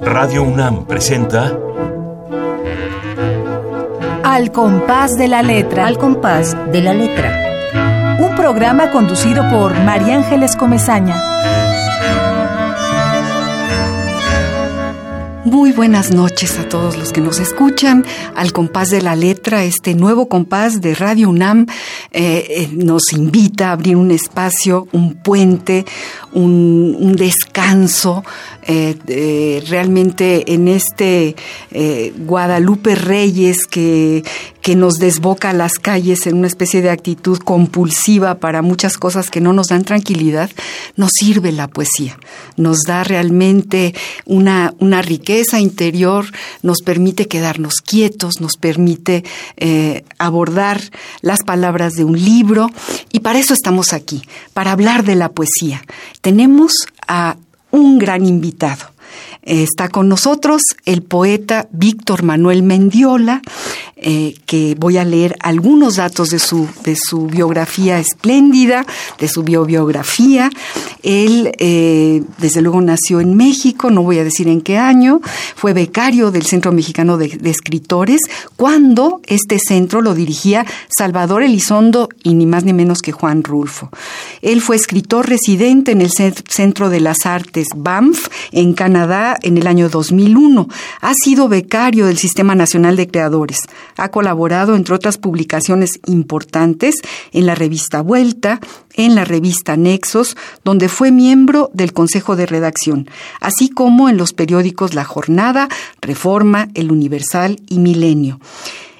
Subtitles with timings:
[0.00, 1.56] Radio UNAM presenta
[4.24, 5.86] Al compás de la letra.
[5.86, 8.18] Al compás de la letra.
[8.18, 11.36] Un programa conducido por María Ángeles Comezaña.
[15.46, 18.04] Muy buenas noches a todos los que nos escuchan
[18.34, 19.62] al compás de la letra.
[19.62, 21.66] Este nuevo compás de Radio UNAM
[22.10, 25.86] eh, eh, nos invita a abrir un espacio, un puente,
[26.32, 28.24] un, descanso
[28.66, 31.34] eh, realmente en este
[32.18, 34.22] Guadalupe Reyes que,
[34.60, 39.30] que nos desboca a las calles en una especie de actitud compulsiva para muchas cosas
[39.30, 40.50] que no nos dan tranquilidad,
[40.96, 42.18] nos sirve la poesía.
[42.56, 46.26] Nos da realmente una, una riqueza interior
[46.62, 49.24] nos permite quedarnos quietos, nos permite
[49.56, 50.80] eh, abordar
[51.20, 52.70] las palabras de un libro
[53.12, 55.82] y para eso estamos aquí, para hablar de la poesía.
[56.26, 56.72] Tenemos
[57.06, 57.36] a
[57.70, 58.86] un gran invitado.
[59.42, 63.42] Está con nosotros el poeta Víctor Manuel Mendiola,
[63.98, 68.84] eh, que voy a leer algunos datos de su, de su biografía espléndida,
[69.18, 70.50] de su biobiografía.
[71.02, 75.22] Él, eh, desde luego, nació en México, no voy a decir en qué año,
[75.54, 78.20] fue becario del Centro Mexicano de, Escritores,
[78.56, 83.88] cuando este centro lo dirigía Salvador Elizondo y ni más ni menos que Juan Rulfo.
[84.42, 89.66] Él fue escritor residente en el Centro de las Artes BAMF en Canadá en el
[89.66, 90.68] año 2001.
[91.00, 93.60] Ha sido becario del Sistema Nacional de Creadores.
[93.96, 96.96] Ha colaborado, entre otras publicaciones importantes,
[97.32, 98.60] en la revista Vuelta,
[98.94, 103.08] en la revista Nexos, donde fue miembro del Consejo de Redacción,
[103.40, 105.68] así como en los periódicos La Jornada,
[106.00, 108.40] Reforma, El Universal y Milenio.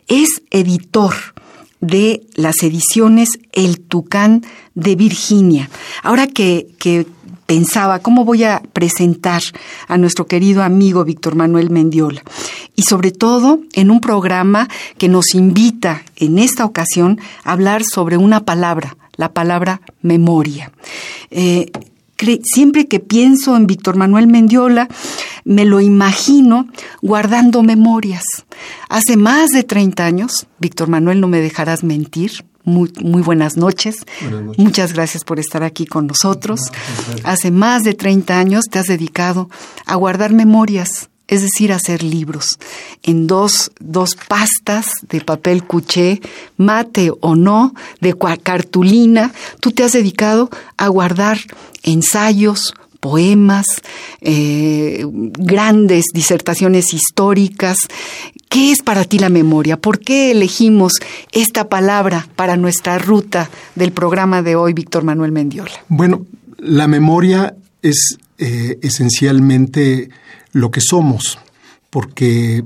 [0.09, 1.15] Es editor
[1.81, 5.71] de las ediciones El Tucán de Virginia.
[6.03, 7.07] Ahora que, que
[7.47, 9.43] pensaba cómo voy a presentar
[9.89, 12.23] a nuestro querido amigo Víctor Manuel Mendiola.
[12.75, 18.17] Y sobre todo en un programa que nos invita en esta ocasión a hablar sobre
[18.17, 20.73] una palabra, la palabra memoria.
[21.31, 21.71] Eh,
[22.45, 24.89] siempre que pienso en Víctor Manuel Mendiola,
[25.45, 26.67] me lo imagino
[27.03, 28.25] guardando memorias.
[28.89, 34.04] Hace más de 30 años, Víctor Manuel, no me dejarás mentir, muy, muy buenas, noches.
[34.59, 36.60] Muchas gracias por estar aquí con nosotros.
[37.22, 39.49] Hace más de 30 años te has dedicado
[39.87, 42.59] a guardar memorias, es decir, a hacer libros,
[43.05, 46.21] en dos, dos pastas de papel cuché,
[46.56, 49.32] mate o no, de cartulina.
[49.60, 51.38] Tú te has dedicado a guardar
[51.84, 53.66] ensayos, poemas,
[54.21, 57.76] eh, grandes disertaciones históricas.
[58.49, 59.77] ¿Qué es para ti la memoria?
[59.77, 60.95] ¿Por qué elegimos
[61.33, 65.73] esta palabra para nuestra ruta del programa de hoy, Víctor Manuel Mendiola?
[65.89, 66.27] Bueno,
[66.59, 70.11] la memoria es eh, esencialmente
[70.53, 71.39] lo que somos,
[71.91, 72.65] porque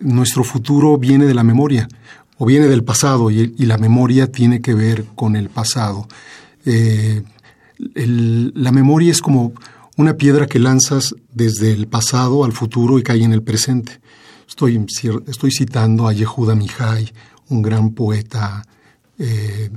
[0.00, 1.88] nuestro futuro viene de la memoria
[2.38, 6.08] o viene del pasado y, la memoria tiene que ver con el pasado.
[6.64, 7.22] Eh,
[7.94, 9.52] la memoria es como
[9.96, 14.00] una piedra que lanzas desde el pasado al futuro y cae en el presente.
[14.50, 14.84] Estoy,
[15.28, 17.08] estoy citando a Yehuda Mihai,
[17.50, 18.66] un gran poeta
[19.16, 19.70] eh,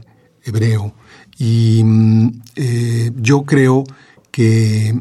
[0.44, 0.96] hebreo.
[1.38, 3.84] Y mm, eh, yo creo
[4.32, 5.00] que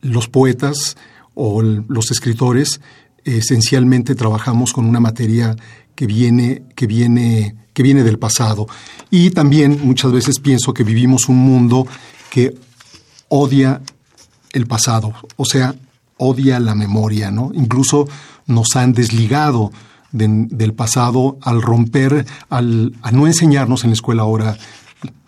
[0.00, 0.96] los poetas
[1.34, 2.80] o los escritores
[3.24, 5.54] esencialmente trabajamos con una materia
[5.94, 8.66] que viene, que viene, que viene del pasado.
[9.12, 11.86] Y también muchas veces pienso que vivimos un mundo
[12.30, 12.56] que
[13.28, 13.80] odia
[14.52, 15.76] el pasado, o sea,
[16.20, 17.50] odia la memoria, ¿no?
[17.54, 18.06] Incluso
[18.50, 19.72] nos han desligado
[20.12, 24.56] del pasado al romper, al, no enseñarnos en la escuela ahora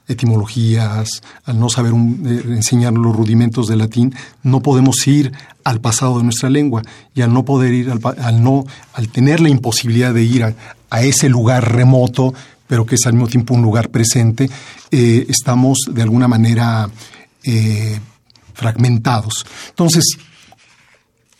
[0.09, 5.33] etimologías, al no saber eh, enseñar los rudimentos del latín, no podemos ir
[5.65, 6.83] al pasado de nuestra lengua
[7.15, 11.29] y al no poder ir, al, no, al tener la imposibilidad de ir a, ese
[11.29, 12.35] lugar remoto,
[12.67, 14.51] pero que es al mismo tiempo un lugar presente,
[14.91, 16.91] eh, estamos de alguna manera
[17.45, 17.99] eh,
[18.53, 19.47] fragmentados.
[19.71, 20.19] Entonces,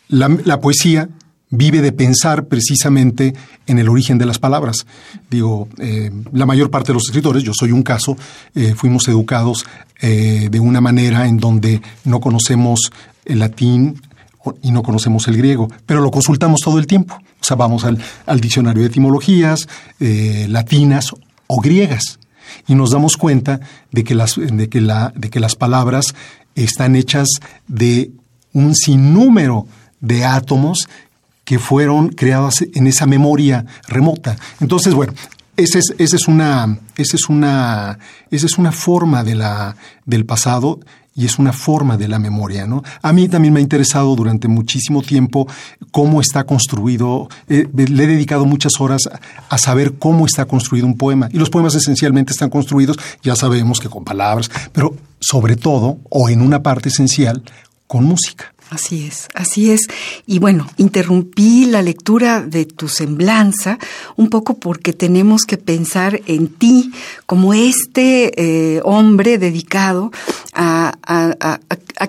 [0.07, 1.09] la, poesía
[1.55, 3.35] vive de pensar precisamente
[3.67, 4.87] en el origen de las palabras.
[5.29, 8.17] Digo, eh, la mayor parte de los escritores, yo soy un caso,
[8.55, 9.63] eh, fuimos educados
[10.01, 12.91] eh, de una manera en donde no conocemos
[13.25, 14.01] el latín
[14.63, 17.15] y no conocemos el griego, pero lo consultamos todo el tiempo.
[17.15, 19.67] O sea, vamos al, al diccionario de etimologías
[19.99, 21.11] latinas
[21.47, 22.19] o griegas
[22.67, 23.61] y nos damos cuenta
[23.91, 26.13] de que las, de que la, de que las palabras
[26.55, 27.27] están hechas
[27.67, 28.11] de
[28.53, 29.65] un sinnúmero
[30.01, 30.89] de átomos
[31.43, 34.37] que fueron creados en esa memoria remota.
[34.59, 35.13] Entonces, bueno,
[35.57, 37.99] esa es, esa es, una, esa es, una,
[38.31, 39.75] esa es una forma de la,
[40.05, 40.79] del pasado
[41.15, 42.83] y es una forma de la memoria, ¿no?
[43.01, 45.47] A mí también me ha interesado durante muchísimo tiempo
[45.91, 49.09] cómo está construido, eh, le he dedicado muchas horas
[49.49, 51.29] a, saber cómo está construido un poema.
[51.31, 56.29] Y los poemas esencialmente están construidos, ya sabemos que con palabras, pero sobre todo, o
[56.29, 57.43] en una parte esencial,
[57.85, 58.52] con música.
[58.69, 59.81] Así es, así es.
[60.25, 63.77] Y bueno, interrumpí la lectura de tu semblanza
[64.15, 66.91] un poco porque tenemos que pensar en ti
[67.27, 70.11] como este eh, hombre dedicado
[70.55, 70.93] a,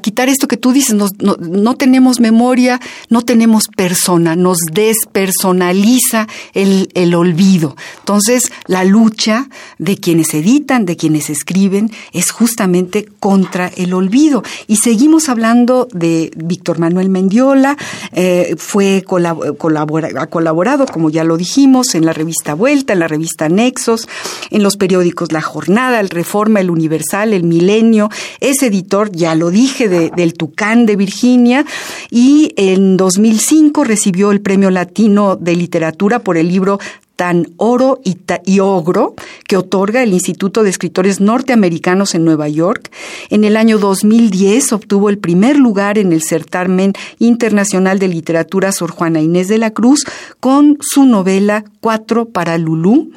[0.03, 7.15] quitar esto que tú dices, no, tenemos memoria, no tenemos persona, nos despersonaliza el, el
[7.15, 7.77] olvido.
[8.01, 9.49] Entonces, la lucha
[9.79, 14.43] de quienes editan, de quienes escriben, es justamente contra el olvido.
[14.67, 17.77] Y seguimos hablando de Víctor Manuel Mendiola,
[18.13, 23.49] eh, fue ha colaborado, como ya lo dijimos, en la revista Vuelta, en la revista
[23.49, 24.09] Nexos,
[24.51, 28.11] en los periódicos La Jornada, El Reforma, El Universal, El Milenio,
[28.41, 31.65] es editor, ya lo dije, del Tucán de Virginia.
[32.11, 36.79] Y en 2005 recibió el Premio Latino de Literatura por el libro
[37.17, 39.15] tan oro y, ogro
[39.47, 42.91] que otorga el Instituto de Escritores Norteamericanos en Nueva York.
[43.31, 48.91] En el año 2010 obtuvo el primer lugar en el certamen internacional de literatura Sor
[48.91, 50.05] Juana Inés de la Cruz
[50.41, 53.13] con su novela Cuatro para Lulú,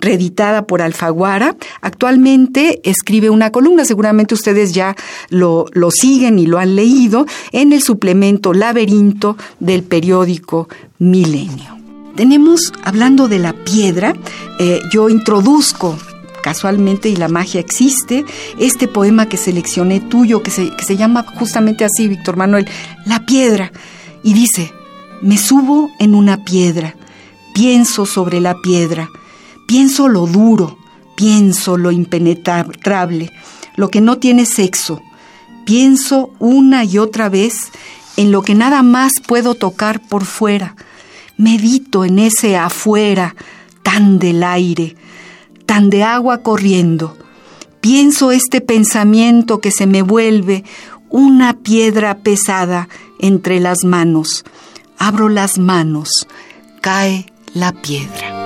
[0.00, 1.56] reeditada por Alfaguara.
[1.80, 4.96] Actualmente escribe una columna, seguramente ustedes ya
[5.28, 10.68] lo, lo siguen y lo han leído, en el suplemento Laberinto del periódico
[10.98, 11.81] Milenio.
[12.16, 14.14] Tenemos, hablando de la piedra,
[14.58, 15.96] eh, yo introduzco
[16.42, 18.24] casualmente y la magia existe,
[18.58, 22.68] este poema que seleccioné tuyo, que se, que se llama justamente así, Víctor Manuel,
[23.06, 23.72] La piedra,
[24.22, 24.72] y dice,
[25.22, 26.96] me subo en una piedra,
[27.54, 29.08] pienso sobre la piedra,
[29.66, 30.76] pienso lo duro,
[31.16, 33.30] pienso lo impenetrable,
[33.76, 35.00] lo que no tiene sexo,
[35.64, 37.70] pienso una y otra vez
[38.16, 40.74] en lo que nada más puedo tocar por fuera,
[41.42, 43.34] medito en ese afuera
[43.82, 44.96] tan del aire,
[45.66, 47.16] tan de agua corriendo.
[47.80, 50.64] Pienso este pensamiento que se me vuelve
[51.10, 54.44] una piedra pesada entre las manos.
[54.98, 56.28] Abro las manos,
[56.80, 58.42] cae la piedra.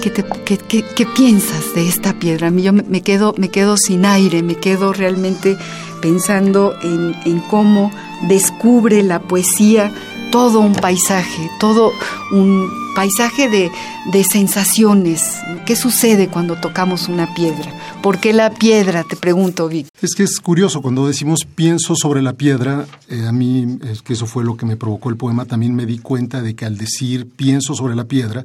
[0.00, 2.50] ¿Qué, piensas de esta piedra?
[2.50, 5.58] Yo me, quedo, me quedo sin aire, me quedo realmente
[6.00, 7.92] pensando en, cómo
[8.28, 9.92] descubre la poesía
[10.30, 11.92] todo un paisaje, todo
[12.30, 15.38] un paisaje de, sensaciones.
[15.66, 17.72] ¿Qué sucede cuando tocamos una piedra?
[18.02, 19.04] ¿Por qué la piedra?
[19.04, 19.88] Te pregunto, Vic.
[20.00, 24.12] Es que es curioso, cuando decimos pienso sobre la piedra, eh, a mí es que
[24.12, 26.78] eso fue lo que me provocó el poema, también me di cuenta de que al
[26.78, 28.44] decir pienso sobre la piedra,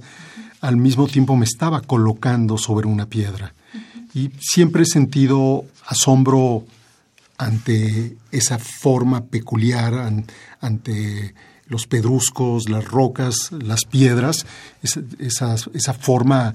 [0.61, 3.53] al mismo tiempo me estaba colocando sobre una piedra.
[4.13, 6.63] Y siempre he sentido asombro
[7.37, 10.11] ante esa forma peculiar,
[10.61, 11.33] ante
[11.67, 14.45] los pedruscos, las rocas, las piedras,
[15.19, 16.53] esa, esa, forma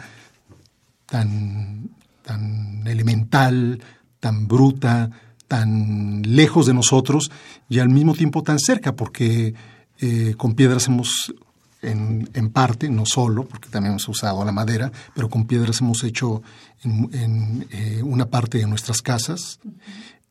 [1.06, 1.90] tan,
[2.22, 3.82] tan elemental,
[4.20, 5.10] tan bruta,
[5.48, 7.30] tan lejos de nosotros
[7.68, 9.54] y al mismo tiempo tan cerca, porque
[9.98, 11.34] eh, con piedras hemos,
[11.82, 16.04] en, en, parte, no solo, porque también hemos usado la madera, pero con piedras hemos
[16.04, 16.42] hecho
[16.84, 19.58] en, eh, una parte de nuestras casas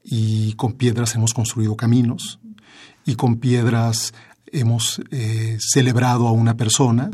[0.03, 2.39] y con piedras hemos construido caminos
[3.05, 4.13] y con piedras
[4.51, 7.09] hemos eh, celebrado a una persona.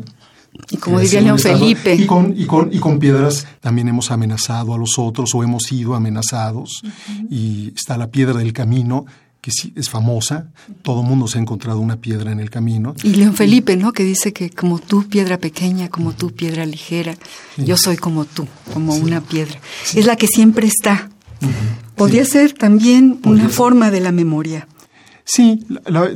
[0.70, 1.94] Y como diría León Felipe.
[1.94, 5.64] Y con, y, con, y con, piedras también hemos amenazado a los otros o hemos
[5.64, 6.82] sido amenazados.
[7.30, 9.04] Y está la piedra del camino,
[9.42, 10.48] que sí, es famosa.
[10.82, 12.94] Todo mundo se ha encontrado una piedra en el camino.
[13.02, 13.92] Y León Felipe, ¿no?
[13.92, 17.16] Que dice que como tú, piedra pequeña, como tú, piedra ligera,
[17.58, 19.60] yo soy como tú, como una piedra.
[19.94, 21.10] Es la que siempre está.
[21.96, 24.68] Podría ser también una forma de la memoria.
[25.24, 25.66] Sí,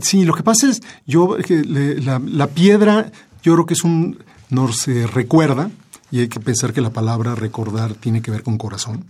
[0.03, 3.11] sí, lo que pasa es, yo, la, piedra,
[3.43, 5.71] yo creo que es un, nos recuerda,
[6.11, 9.05] y hay que pensar que la palabra recordar tiene que ver con corazón.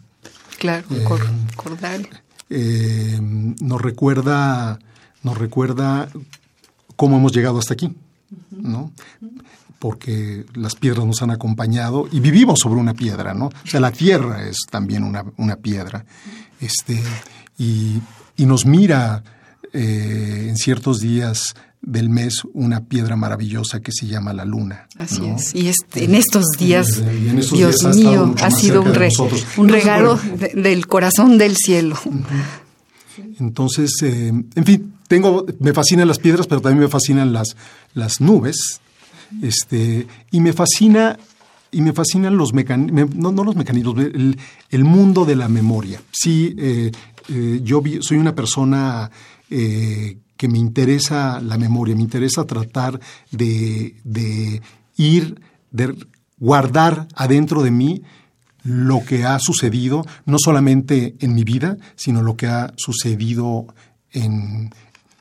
[0.59, 1.05] Claro, eh,
[1.51, 2.01] recordar.
[2.51, 4.79] Eh, nos recuerda,
[5.23, 6.09] nos recuerda
[6.97, 7.95] cómo hemos llegado hasta aquí,
[8.51, 8.93] ¿no?
[9.79, 13.47] Porque las piedras nos han acompañado y vivimos sobre una piedra, ¿no?
[13.47, 16.05] O sea, la tierra es también una, una piedra.
[16.61, 17.03] Este,
[17.59, 18.01] y,
[18.37, 19.23] y nos mira
[19.73, 24.87] eh, en ciertos días del mes una piedra maravillosa que se llama la luna.
[24.99, 25.55] Así es.
[25.55, 25.71] Y
[26.05, 27.53] en estos días, Dios
[27.97, 28.95] mío, ha, sido un,
[29.57, 30.19] un regalo
[30.55, 31.99] del corazón del cielo.
[33.39, 37.57] Entonces, eh, en fin, tengo, me fascinan las piedras, pero también me fascinan las,
[37.95, 38.81] las nubes.
[39.43, 41.19] Este, y me fascina
[41.73, 46.01] y me fascinan los mecanismos, no, los mecanismos, el, mundo de la memoria.
[46.11, 46.91] Sí, eh,
[47.29, 49.11] eh, yo soy una persona
[49.49, 52.99] eh, que me interesa la memoria, me interesa tratar
[53.31, 54.63] de, de
[54.97, 55.95] ir, de
[56.39, 58.03] guardar adentro de mí
[58.63, 63.67] lo que ha sucedido, no solamente en mi vida, sino lo que ha sucedido
[64.13, 64.71] en,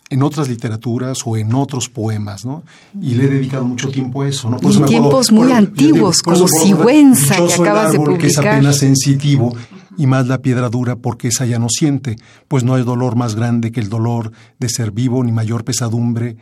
[0.09, 2.63] en otras literaturas o en otros poemas, ¿no?
[2.99, 4.57] Y le he dedicado mucho tiempo a eso, ¿no?
[4.61, 8.19] en tiempos muy antiguos, como Sigüenza, que acabas de publicar.
[8.19, 9.55] que es apenas sensitivo,
[9.97, 12.15] y más la piedra dura porque esa ya no siente,
[12.47, 16.37] pues no hay dolor más grande que el dolor de ser vivo, ni mayor pesadumbre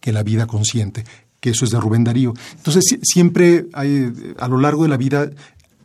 [0.00, 1.04] que la vida consciente,
[1.38, 2.34] que eso es de Rubén Darío.
[2.56, 5.30] Entonces siempre hay, a lo largo de la vida,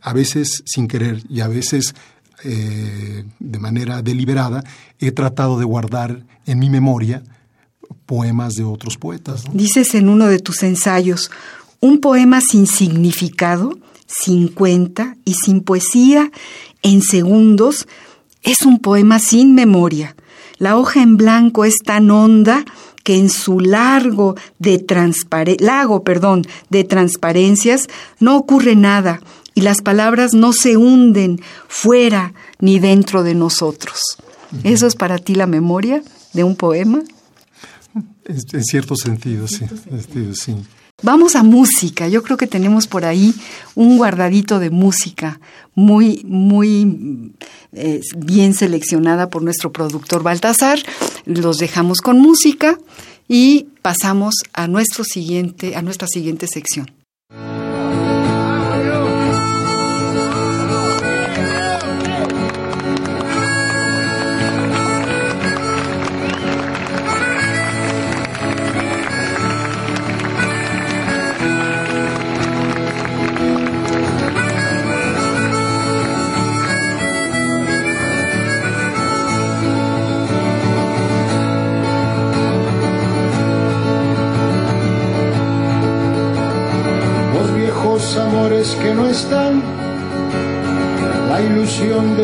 [0.02, 1.94] a veces sin querer y a veces
[2.44, 4.62] eh, de manera deliberada,
[4.98, 7.22] he tratado de guardar en mi memoria
[8.06, 9.44] poemas de otros poetas.
[9.52, 11.30] Dices en uno de tus ensayos,
[11.80, 16.30] un poema sin significado, sin cuenta y sin poesía
[16.82, 17.86] en segundos
[18.42, 20.14] es un poema sin memoria.
[20.58, 22.64] La hoja en blanco es tan honda
[23.02, 24.84] que en su largo de
[25.60, 27.88] lago perdón, de transparencias
[28.20, 29.20] no ocurre nada
[29.56, 33.98] y las palabras no se hunden fuera ni dentro de nosotros.
[34.62, 36.02] ¿Eso es para ti la memoria
[36.34, 37.02] de un poema?
[38.26, 39.64] En cierto sentido, sí.
[40.34, 40.54] sí.
[41.02, 42.06] Vamos a música.
[42.06, 43.34] Yo creo que tenemos por ahí
[43.74, 45.40] un guardadito de música
[45.74, 47.32] muy, muy
[47.72, 50.78] eh, bien seleccionada por nuestro productor Baltasar.
[51.24, 52.78] Los dejamos con música
[53.26, 56.95] y pasamos a nuestro siguiente, a nuestra siguiente sección.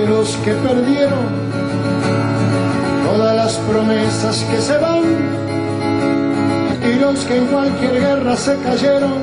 [0.06, 1.26] Los que perdieron,
[3.04, 5.02] todas las promesas que se van
[6.82, 9.14] y los que en cualquier guerra se cayeron,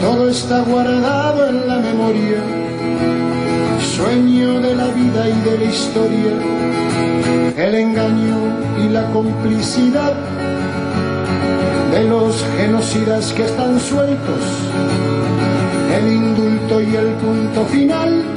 [0.00, 2.40] todo está guardado en la memoria,
[3.96, 6.32] sueño de la vida y de la historia,
[7.56, 8.38] el engaño
[8.84, 10.14] y la complicidad
[11.92, 14.42] de los genocidas que están sueltos
[15.96, 18.33] el indulto y el punto final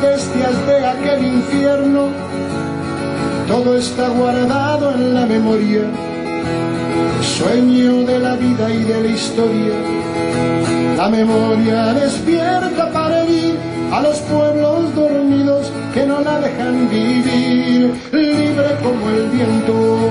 [0.00, 2.08] bestias de aquel infierno.
[3.48, 5.84] Todo está guardado en la memoria,
[7.22, 9.74] sueño de la vida y de la historia.
[10.96, 13.56] La memoria despierta para herir
[13.92, 20.10] a los pueblos dormidos que no la dejan vivir, libre como el viento.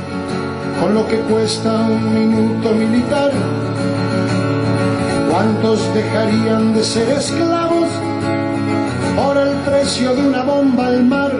[0.81, 3.31] con lo que cuesta un minuto militar.
[5.29, 7.87] ¿Cuántos dejarían de ser esclavos
[9.15, 11.31] por el precio de una bomba al mar?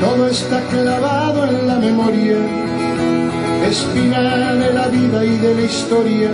[0.00, 2.38] Todo está clavado en la memoria,
[3.68, 6.30] espina de la vida y de la historia.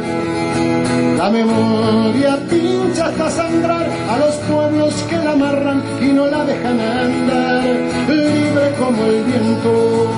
[1.18, 6.80] La memoria pincha hasta sangrar a los pueblos que la amarran y no la dejan
[6.80, 7.64] andar,
[8.08, 10.12] libre como el viento.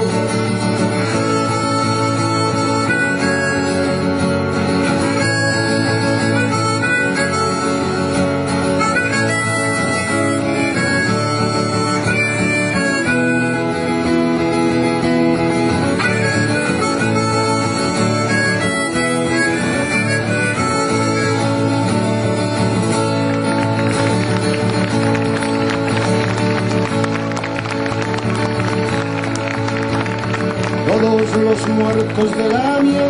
[32.14, 33.08] Muertos de la AMIA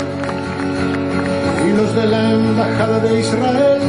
[1.67, 3.81] y los de la Embajada de Israel,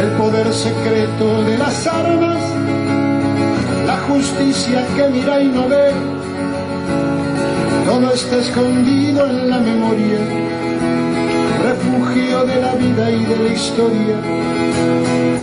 [0.00, 2.38] el poder secreto de las armas,
[3.86, 5.90] la justicia que mira y no ve,
[7.86, 10.18] Todo está escondido en la memoria,
[11.62, 14.16] refugio de la vida y de la historia.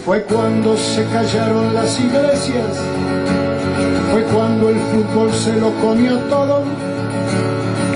[0.06, 2.80] Fue cuando se callaron las iglesias,
[4.12, 6.64] fue cuando el fútbol se lo comió todo,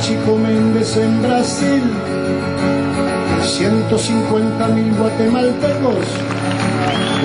[0.00, 1.82] Chico Méndez en Brasil.
[3.44, 6.06] 150 mil guatemaltecos,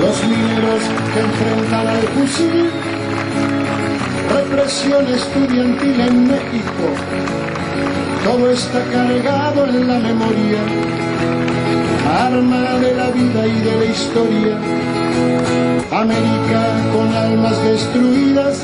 [0.01, 0.81] los mineros
[1.13, 2.69] que enfrentan al fusil,
[4.35, 6.85] represión estudiantil en México,
[8.25, 10.61] todo está cargado en la memoria,
[12.25, 14.57] arma de la vida y de la historia,
[15.91, 16.61] América
[16.93, 18.63] con almas destruidas,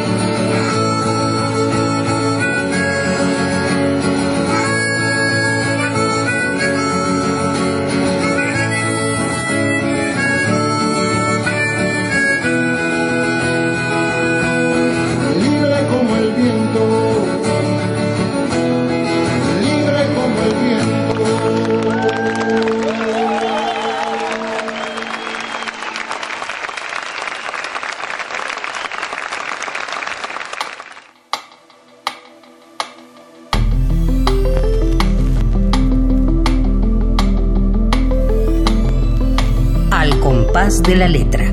[40.91, 41.45] De la letra.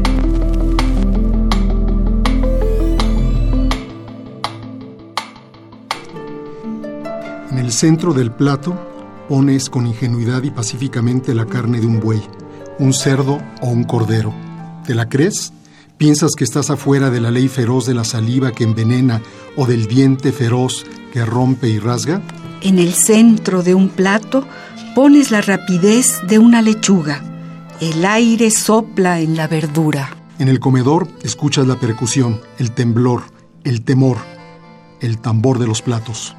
[7.53, 8.75] En el centro del plato
[9.29, 12.21] pones con ingenuidad y pacíficamente la carne de un buey,
[12.81, 14.35] un cerdo o un cordero.
[14.85, 15.53] ¿Te la crees?
[15.99, 19.23] ¿Piensas que estás afuera de la ley feroz de la saliva que envenena
[19.55, 22.23] o del diente feroz que rompe y rasga?
[22.61, 24.45] En el centro de un plato
[24.97, 27.28] pones la rapidez de una lechuga
[27.81, 30.17] el aire sopla en la verdura.
[30.39, 33.23] En el comedor escuchas la percusión, el temblor,
[33.65, 34.19] el temor,
[35.01, 36.35] el tambor de los platos.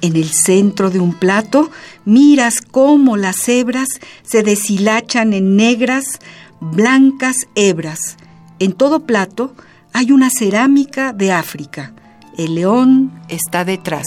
[0.00, 1.70] En el centro de un plato
[2.04, 3.88] miras cómo las hebras
[4.22, 6.18] se deshilachan en negras,
[6.60, 8.16] blancas hebras.
[8.58, 9.54] En todo plato
[9.92, 11.94] hay una cerámica de África.
[12.36, 14.06] El león está detrás.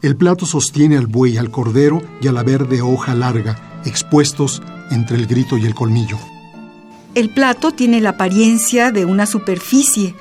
[0.00, 4.62] El plato sostiene al buey, al cordero y a la verde hoja larga, expuestos
[4.94, 6.18] entre el grito y el colmillo.
[7.14, 10.14] El plato tiene la apariencia de una superficie,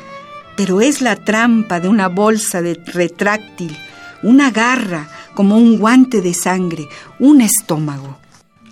[0.56, 3.76] pero es la trampa de una bolsa de retráctil,
[4.22, 6.88] una garra como un guante de sangre,
[7.20, 8.18] un estómago.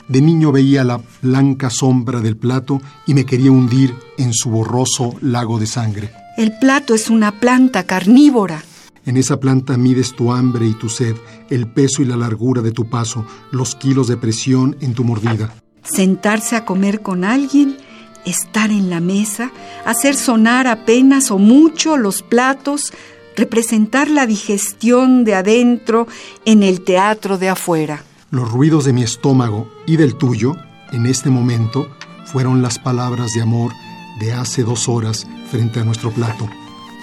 [0.07, 5.15] De niño veía la blanca sombra del plato y me quería hundir en su borroso
[5.21, 6.11] lago de sangre.
[6.37, 8.63] El plato es una planta carnívora.
[9.05, 11.15] En esa planta mides tu hambre y tu sed,
[11.49, 15.60] el peso y la largura de tu paso, los kilos de presión en tu mordida
[15.83, 17.77] sentarse a comer con alguien,
[18.25, 19.51] estar en la mesa,
[19.85, 22.93] hacer sonar apenas o mucho los platos,
[23.35, 26.07] representar la digestión de adentro
[26.45, 28.03] en el teatro de afuera.
[28.29, 30.55] Los ruidos de mi estómago y del tuyo,
[30.91, 31.89] en este momento,
[32.25, 33.71] fueron las palabras de amor
[34.19, 36.47] de hace dos horas frente a nuestro plato.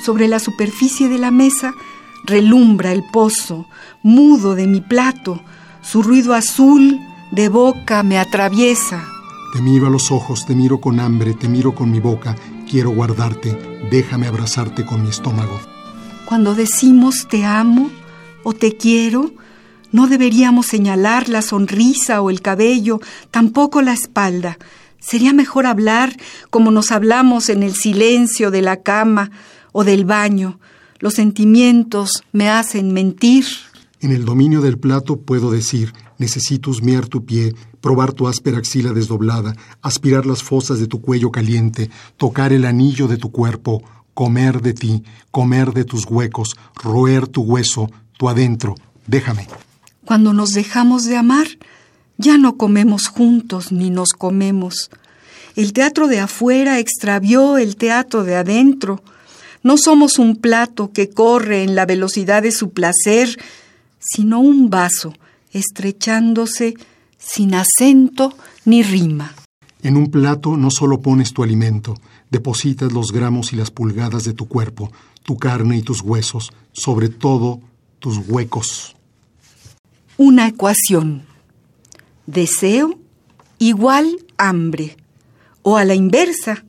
[0.04, 1.74] Sobre la superficie de la mesa
[2.24, 3.66] relumbra el pozo,
[4.02, 5.42] mudo de mi plato,
[5.82, 6.98] su ruido azul
[7.30, 9.06] de boca me atraviesa.
[9.52, 12.36] Te miro a los ojos, te miro con hambre, te miro con mi boca,
[12.70, 13.56] quiero guardarte,
[13.90, 15.58] déjame abrazarte con mi estómago.
[16.26, 17.90] Cuando decimos te amo
[18.42, 19.32] o te quiero,
[19.90, 24.58] no deberíamos señalar la sonrisa o el cabello, tampoco la espalda.
[25.00, 26.14] Sería mejor hablar
[26.50, 29.30] como nos hablamos en el silencio de la cama
[29.72, 30.60] o del baño.
[30.98, 33.46] Los sentimientos me hacen mentir.
[34.00, 38.92] En el dominio del plato puedo decir, necesito husmear tu pie, probar tu áspera axila
[38.92, 43.82] desdoblada, aspirar las fosas de tu cuello caliente, tocar el anillo de tu cuerpo,
[44.14, 48.74] comer de ti, comer de tus huecos, roer tu hueso, tu adentro.
[49.06, 49.46] Déjame.
[50.04, 51.46] Cuando nos dejamos de amar,
[52.16, 54.90] ya no comemos juntos ni nos comemos.
[55.54, 59.02] El teatro de afuera extravió el teatro de adentro.
[59.62, 63.38] No somos un plato que corre en la velocidad de su placer,
[63.98, 65.14] sino un vaso
[65.52, 66.74] estrechándose
[67.18, 68.34] sin acento
[68.64, 69.34] ni rima.
[69.82, 71.94] En un plato no solo pones tu alimento,
[72.30, 74.90] depositas los gramos y las pulgadas de tu cuerpo,
[75.22, 77.60] tu carne y tus huesos, sobre todo
[77.98, 78.96] tus huecos.
[80.16, 81.22] Una ecuación.
[82.26, 82.98] Deseo
[83.58, 84.96] igual hambre.
[85.62, 86.64] O a la inversa,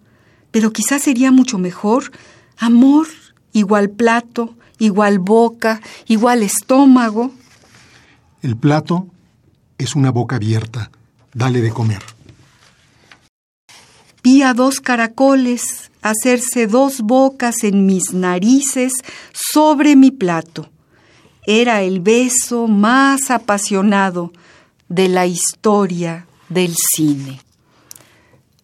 [0.52, 2.12] pero quizás sería mucho mejor
[2.58, 3.08] amor
[3.54, 7.32] igual plato, igual boca, igual estómago.
[8.42, 9.08] El plato
[9.78, 10.92] es una boca abierta.
[11.34, 12.02] Dale de comer.
[14.24, 18.94] Vi a dos caracoles hacerse dos bocas en mis narices
[19.34, 20.70] sobre mi plato.
[21.46, 24.32] Era el beso más apasionado
[24.88, 27.42] de la historia del cine.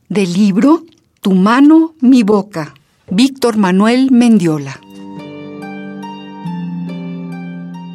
[0.09, 0.83] Del libro
[1.21, 2.73] Tu mano, mi boca,
[3.09, 4.79] Víctor Manuel Mendiola.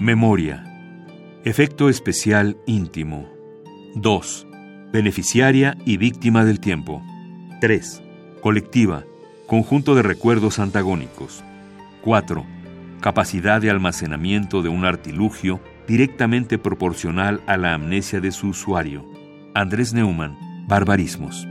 [0.00, 0.69] Memoria.
[1.42, 3.26] Efecto especial íntimo.
[3.94, 4.46] 2.
[4.92, 7.02] Beneficiaria y víctima del tiempo.
[7.62, 8.02] 3.
[8.42, 9.04] Colectiva.
[9.46, 11.42] Conjunto de recuerdos antagónicos.
[12.02, 12.44] 4.
[13.00, 19.06] Capacidad de almacenamiento de un artilugio directamente proporcional a la amnesia de su usuario.
[19.54, 20.36] Andrés Neumann,
[20.68, 21.48] Barbarismos.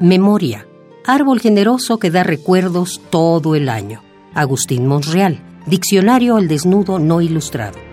[0.00, 0.68] Memoria.
[1.04, 4.02] Árbol generoso que da recuerdos todo el año.
[4.34, 5.40] Agustín Monreal.
[5.66, 7.85] Diccionario al desnudo no ilustrado.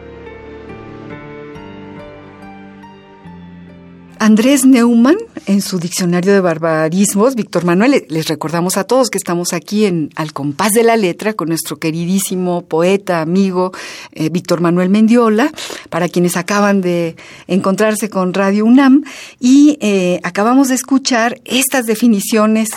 [4.24, 9.52] Andrés Neumann, en su diccionario de barbarismos, Víctor Manuel, les recordamos a todos que estamos
[9.52, 13.74] aquí en Al compás de la letra con nuestro queridísimo poeta, amigo
[14.14, 15.52] eh, Víctor Manuel Mendiola,
[15.90, 19.04] para quienes acaban de encontrarse con Radio UNAM,
[19.42, 22.70] y eh, acabamos de escuchar estas definiciones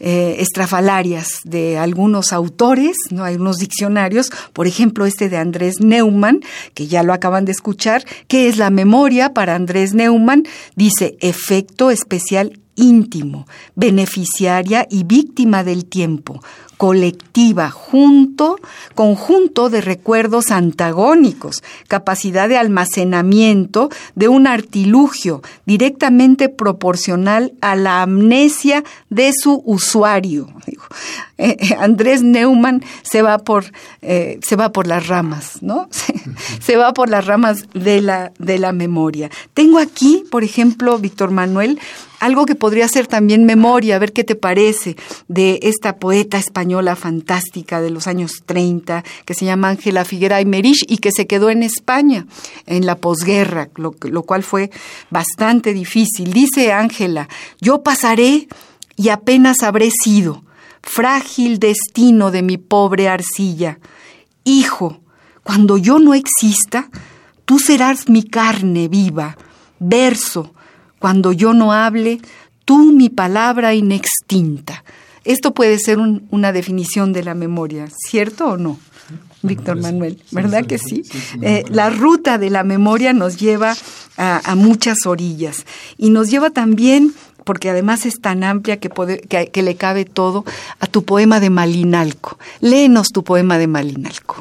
[0.00, 3.24] eh, estrafalarias de algunos autores, ¿no?
[3.24, 6.40] Hay unos diccionarios, por ejemplo, este de Andrés Neumann,
[6.72, 10.44] que ya lo acaban de escuchar, que es la memoria para Andrés Neumann,
[10.76, 16.42] dice efecto especial íntimo, beneficiaria y víctima del tiempo,
[16.76, 18.56] colectiva, junto,
[18.94, 28.82] conjunto de recuerdos antagónicos, capacidad de almacenamiento de un artilugio directamente proporcional a la amnesia
[29.08, 30.48] de su usuario.
[31.78, 33.64] Andrés Neumann se va por
[34.02, 35.88] eh, se va por las ramas, ¿no?
[36.60, 39.30] Se, va por las ramas de la de la memoria.
[39.52, 41.78] Tengo aquí, por ejemplo, Víctor Manuel,
[42.20, 44.96] algo que podría ser también memoria, a ver qué te parece,
[45.28, 50.46] de esta poeta española fantástica de los años 30, que se llama Ángela Figuera y
[50.46, 52.26] Merich y que se quedó en España
[52.66, 54.70] en la posguerra, lo, lo cual fue
[55.10, 56.32] bastante difícil.
[56.32, 57.28] Dice Ángela,
[57.60, 58.48] yo pasaré
[58.96, 60.43] y apenas habré sido,
[60.84, 63.78] frágil destino de mi pobre arcilla.
[64.44, 65.00] Hijo,
[65.42, 66.88] cuando yo no exista,
[67.44, 69.36] tú serás mi carne viva,
[69.78, 70.52] verso,
[70.98, 72.20] cuando yo no hable,
[72.64, 74.84] tú mi palabra inextinta.
[75.24, 78.78] Esto puede ser una definición de la memoria, ¿cierto o no?
[79.42, 81.02] Víctor Manuel, ¿verdad que sí?
[81.42, 83.76] Eh, la ruta de la memoria nos lleva
[84.16, 85.66] a, muchas orillas
[85.98, 87.12] y nos lleva también,
[87.44, 88.90] porque además es tan amplia que,
[89.52, 90.44] que, le cabe todo,
[90.80, 92.38] a tu poema de Malinalco.
[92.60, 94.36] Léenos tu poema de Malinalco.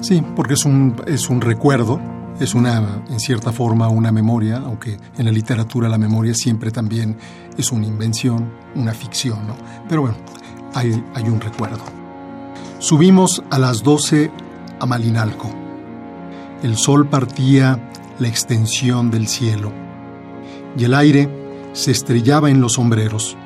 [0.00, 2.00] Sí, porque es un, es un recuerdo
[2.40, 7.16] es una, en cierta forma, una memoria, aunque en la literatura la memoria siempre también
[7.56, 9.56] es una invención, una ficción, ¿no?
[9.88, 10.16] Pero bueno,
[10.74, 11.82] hay, hay un recuerdo.
[12.80, 14.30] Subimos a las 12
[14.80, 15.48] a Malinalco.
[16.62, 19.72] El sol partía la extensión del cielo
[20.76, 21.43] y el aire
[21.74, 23.36] se estrellaba en los sombreros.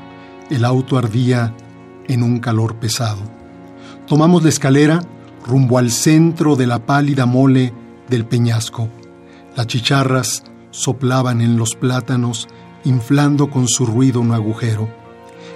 [0.51, 1.55] El auto ardía
[2.07, 3.21] en un calor pesado.
[4.07, 5.03] Tomamos la escalera
[5.45, 7.73] rumbo al centro de la pálida mole
[8.09, 8.89] del peñasco.
[9.57, 12.49] Las chicharras soplaban en los plátanos,
[12.85, 14.89] inflando con su ruido un agujero.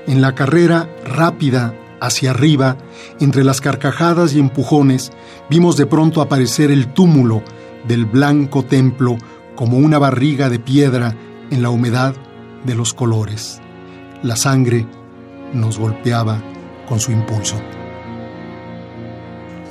[0.06, 2.78] En la carrera rápida hacia arriba,
[3.20, 5.12] entre las carcajadas y empujones,
[5.48, 7.42] vimos de pronto aparecer el túmulo
[7.86, 9.18] del blanco templo
[9.54, 11.14] como una barriga de piedra
[11.50, 12.14] en la humedad
[12.64, 13.60] de los colores.
[14.22, 14.86] La sangre
[15.52, 16.42] nos golpeaba
[16.88, 17.60] con su impulso.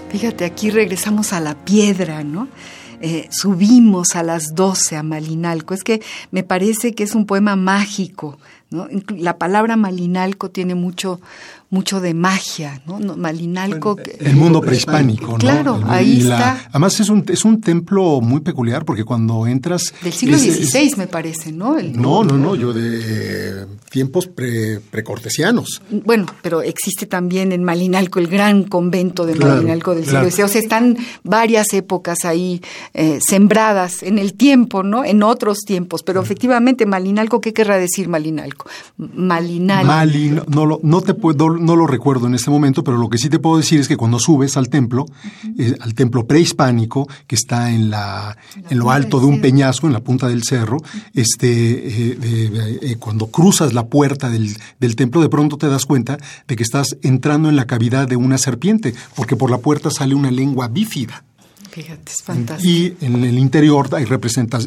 [0.10, 2.48] Fíjate, aquí regresamos a la piedra, ¿no?
[3.02, 5.74] eh, subimos a las doce a Malinalco.
[5.74, 8.38] Es que me parece que es un poema mágico.
[8.70, 8.88] ¿no?
[9.10, 11.20] La palabra Malinalco tiene mucho,
[11.72, 13.00] mucho de magia, ¿no?
[13.16, 13.98] Malinalco.
[14.20, 15.38] El mundo prehispánico, ¿no?
[15.38, 16.66] Claro, ahí está.
[16.70, 19.94] Además es un, es un templo muy peculiar porque cuando entras...
[20.04, 21.78] Del siglo XVI me parece, ¿no?
[21.82, 25.82] no, no, no, yo de tiempos pre, precortesianos.
[25.90, 30.44] Bueno, pero existe también en Malinalco el gran convento de Malinalco del siglo XVI.
[30.44, 32.62] O sea, están varias épocas ahí
[32.94, 35.06] eh, sembradas en el tiempo, ¿no?
[35.06, 36.04] En otros tiempos.
[36.04, 38.70] Pero efectivamente, Malinalco, ¿qué querrá decir Malinalco?
[38.98, 39.88] Malinalco.
[39.88, 43.18] Malin, no, lo, no te puedo no lo recuerdo en este momento, pero lo que
[43.18, 45.06] sí te puedo decir es que cuando subes al templo,
[45.58, 48.38] eh, al templo prehispánico, que está en, la,
[48.70, 50.78] en lo alto de un peñasco, en la punta del cerro,
[51.14, 52.18] este, eh,
[52.82, 56.64] eh, cuando cruzas la puerta del, del templo, de pronto te das cuenta de que
[56.64, 60.68] estás entrando en la cavidad de una serpiente, porque por la puerta sale una lengua
[60.68, 61.24] bífida.
[61.72, 62.70] Fíjate, es fantástico.
[62.70, 64.06] Y en el interior hay,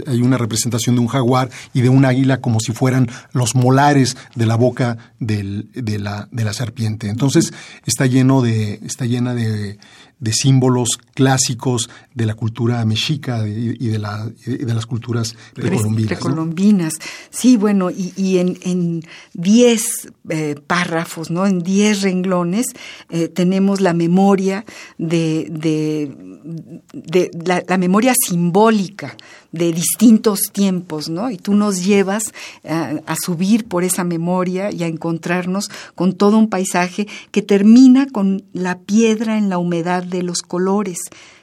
[0.06, 4.16] hay una representación de un jaguar y de un águila como si fueran los molares
[4.34, 5.66] de la boca de,
[5.98, 7.08] la, de la serpiente.
[7.10, 7.52] Entonces
[7.84, 9.78] está lleno de, está llena de,
[10.24, 16.08] de símbolos clásicos de la cultura mexica y de, la, de las culturas precolombinas.
[16.08, 16.94] Precolombinas.
[17.30, 19.02] Sí, bueno, y, en,
[19.34, 21.46] diez eh, párrafos, ¿no?
[21.46, 22.68] En diez renglones
[23.10, 24.64] eh, tenemos la memoria
[24.96, 29.16] de, de, la, memoria simbólica
[29.54, 31.30] de distintos tiempos, ¿no?
[31.30, 32.32] Y tú nos llevas
[32.68, 38.06] a, a subir por esa memoria y a encontrarnos con todo un paisaje que termina
[38.06, 40.98] con la piedra en la humedad de los colores.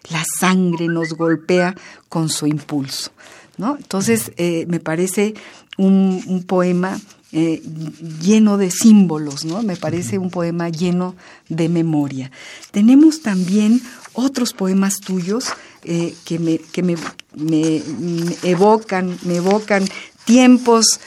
[0.09, 1.75] La sangre nos golpea
[2.09, 3.11] con su impulso.
[3.57, 3.77] ¿no?
[3.77, 5.35] Entonces, eh, me parece
[5.77, 6.99] un, poema
[7.31, 7.61] eh,
[8.21, 9.61] lleno de símbolos, ¿no?
[9.61, 11.15] Me parece un poema lleno
[11.47, 12.31] de memoria.
[12.71, 13.81] Tenemos también
[14.13, 16.95] otros poemas tuyos eh, que, me, que me,
[17.35, 17.81] me,
[18.43, 19.87] evocan, me evocan
[20.25, 20.99] tiempos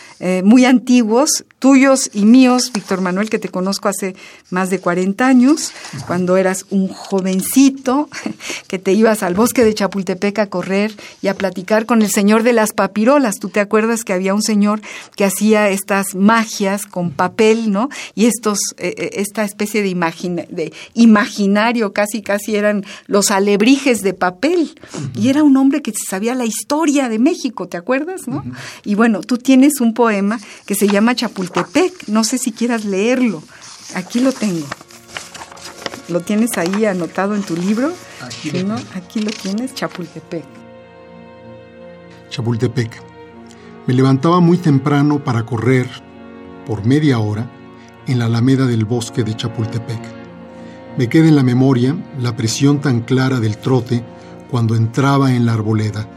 [0.43, 4.15] muy antiguos tuyos y míos, Víctor Manuel, que te conozco hace
[4.51, 5.73] más de 40 años,
[6.07, 8.11] cuando eras un jovencito,
[8.69, 12.43] que te ibas al bosque de Chapultepec a correr y a platicar con el señor
[12.43, 13.39] de las papirolas.
[13.39, 14.83] Tú te acuerdas que había un señor
[15.17, 17.89] que hacía estas magias con papel, ¿no?
[18.15, 19.95] Y estos, eh, eh, esta especie de,
[20.51, 24.75] de imaginario, casi, casi eran los alebrijes de papel.
[25.15, 28.45] Y era un hombre que sabía la historia de México, ¿te acuerdas, no?
[28.85, 30.14] Y bueno, tú tienes un poema
[30.67, 32.09] que se llama Chapultepec.
[32.09, 33.43] No sé si quieras leerlo.
[33.95, 34.67] Aquí lo tengo.
[36.09, 37.93] ¿Lo tienes ahí anotado en tu libro?
[38.21, 40.45] Aquí, no, aquí lo tienes, Chapultepec.
[42.31, 43.03] Chapultepec.
[43.87, 45.89] Me levantaba muy temprano para correr
[46.67, 47.51] por media hora
[48.07, 50.01] en la alameda del bosque de Chapultepec.
[50.97, 54.05] Me queda en la memoria la presión tan clara del trote
[54.51, 56.09] cuando entraba en la arboleda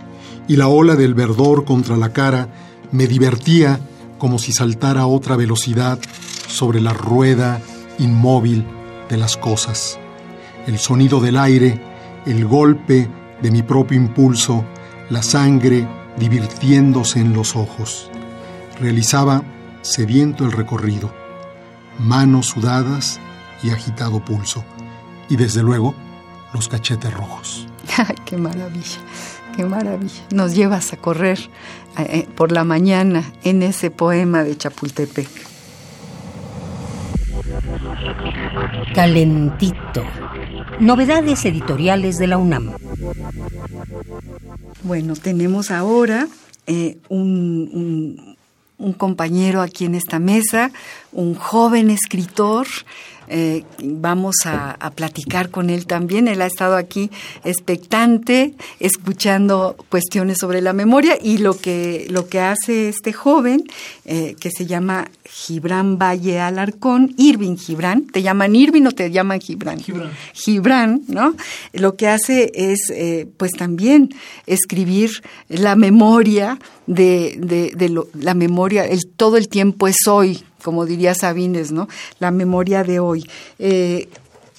[0.47, 2.49] y la ola del verdor contra la cara
[2.91, 3.79] me divertía
[4.17, 5.99] como si saltara a otra velocidad
[6.47, 7.61] sobre la rueda
[7.99, 8.65] inmóvil
[9.09, 9.99] de las cosas.
[10.65, 11.81] El sonido del aire,
[12.25, 13.09] el golpe
[13.41, 14.65] de mi propio impulso,
[15.09, 18.09] la sangre divirtiéndose en los ojos.
[18.79, 19.43] Realizaba
[19.81, 21.13] sediento el recorrido,
[21.99, 23.19] manos sudadas
[23.63, 24.63] y agitado pulso,
[25.29, 25.95] y desde luego
[26.53, 27.67] los cachetes rojos.
[27.97, 28.99] ¡Ay, qué maravilla!
[29.55, 30.21] ¡Qué maravilla!
[30.31, 31.49] Nos llevas a correr
[32.35, 35.27] por la mañana en ese poema de Chapultepec.
[38.93, 40.03] Calentito.
[40.79, 42.73] Novedades editoriales de la UNAM.
[44.83, 46.27] Bueno, tenemos ahora
[46.67, 48.35] eh, un,
[48.77, 50.71] un compañero aquí en esta mesa,
[51.11, 52.67] un joven escritor
[53.27, 56.27] eh, vamos a, platicar con él también.
[56.27, 57.11] Él ha estado aquí
[57.43, 63.63] expectante, escuchando cuestiones sobre la memoria y lo que, lo que hace este joven,
[64.05, 69.39] eh, que se llama Gibran Valle Alarcón, Irving Gibran, ¿te llaman Irving o te llaman
[69.39, 69.79] Gibran?
[69.79, 70.11] Gibran.
[70.33, 71.35] Gibran, ¿no?
[71.73, 78.85] Lo que hace es, eh, pues también escribir la memoria de, de, de la memoria,
[78.85, 81.87] el, todo el tiempo es hoy, como diría Sabines, ¿no?
[82.19, 83.29] La memoria de hoy.
[83.59, 84.09] Eh,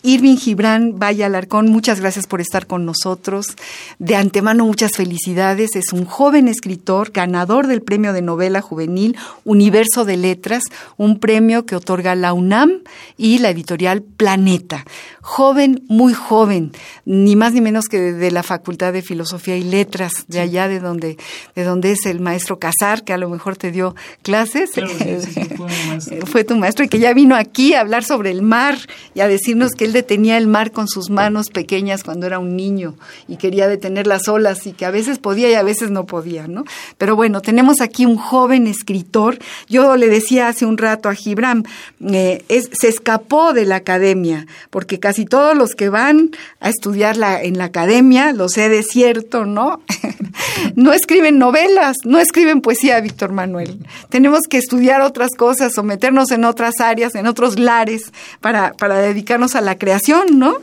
[0.03, 3.57] Irving Gibran, vaya Alarcón, muchas gracias por estar con nosotros.
[3.99, 5.75] De antemano, muchas felicidades.
[5.75, 10.63] Es un joven escritor, ganador del premio de novela juvenil Universo de Letras,
[10.97, 12.83] un premio que otorga la UNAM
[13.17, 14.85] y la editorial Planeta.
[15.29, 16.73] Joven, muy joven,
[17.05, 20.81] ni más ni menos que de la Facultad de Filosofía y Letras, de allá de
[20.81, 21.19] donde,
[21.55, 24.71] de donde es el maestro Casar, que a lo mejor te dio clases.
[24.73, 28.79] fue, fue tu maestro y que ya vino aquí a hablar sobre el mar
[29.15, 32.57] y a decirnos que él detenía el mar con sus manos pequeñas cuando era un
[32.57, 32.95] niño
[33.29, 36.49] y quería detener las olas y que a veces podía y a veces no podía,
[36.49, 36.65] ¿no?
[36.97, 39.39] Pero bueno, tenemos aquí un joven escritor.
[39.69, 41.67] Yo le decía hace un rato a Gibran,
[42.01, 47.43] eh, se escapó de la academia, porque casi todos los que van a estudiar la,
[47.43, 49.83] en la academia, lo sé de cierto, ¿no?
[50.75, 53.79] no escriben novelas, no escriben poesía, Víctor Manuel.
[54.09, 58.99] Tenemos que estudiar otras cosas o meternos en otras áreas, en otros lares, para, para
[58.99, 60.57] dedicarnos a la creación, ¿no?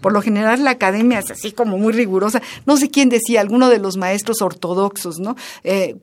[0.00, 2.42] Por lo general la academia es así como muy rigurosa.
[2.66, 5.36] No sé quién decía, alguno de los maestros ortodoxos, ¿no?
[5.62, 5.96] Eh,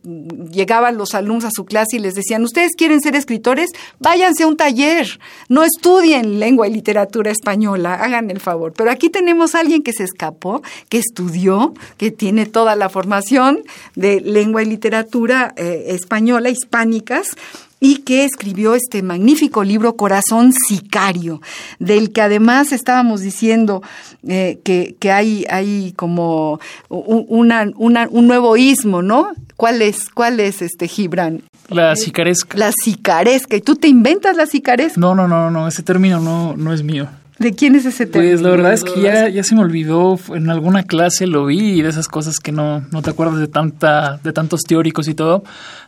[0.52, 3.70] llegaban los alumnos a su clase y les decían, ¿ustedes quieren ser escritores?
[4.00, 8.74] Váyanse a un taller, no estudien lengua y literatura española, hagan el favor.
[8.76, 13.64] Pero aquí tenemos a alguien que se escapó, que estudió, que tiene toda la formación
[13.96, 17.36] de lengua y literatura eh, española, hispánicas,
[17.84, 21.42] y que escribió este magnífico libro Corazón Sicario,
[21.80, 23.82] del que además estábamos diciendo
[24.26, 29.32] eh, que, que, hay, hay como una, un nuevo ismo, ¿no?
[29.58, 31.42] ¿Cuál es, cuál es este Gibran?
[31.70, 32.56] La sicaresca.
[32.56, 33.56] La sicaresca.
[33.56, 35.00] ¿Y tú te inventas la sicaresca?
[35.00, 37.08] No, no, no, no, ese término no, no es mío.
[37.40, 38.34] ¿De quién es ese término?
[38.34, 41.80] Pues la verdad es que ya, ya se me olvidó, en alguna clase lo vi
[41.80, 45.16] y de esas cosas que no, no te acuerdas de tanta, de tantos teóricos y
[45.16, 45.44] todo,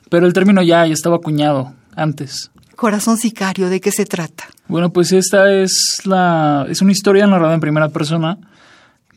[0.10, 2.51] pero el término ya, ya estaba acuñado antes.
[2.75, 4.45] Corazón sicario, ¿de qué se trata?
[4.67, 8.38] Bueno, pues esta es la es una historia narrada en primera persona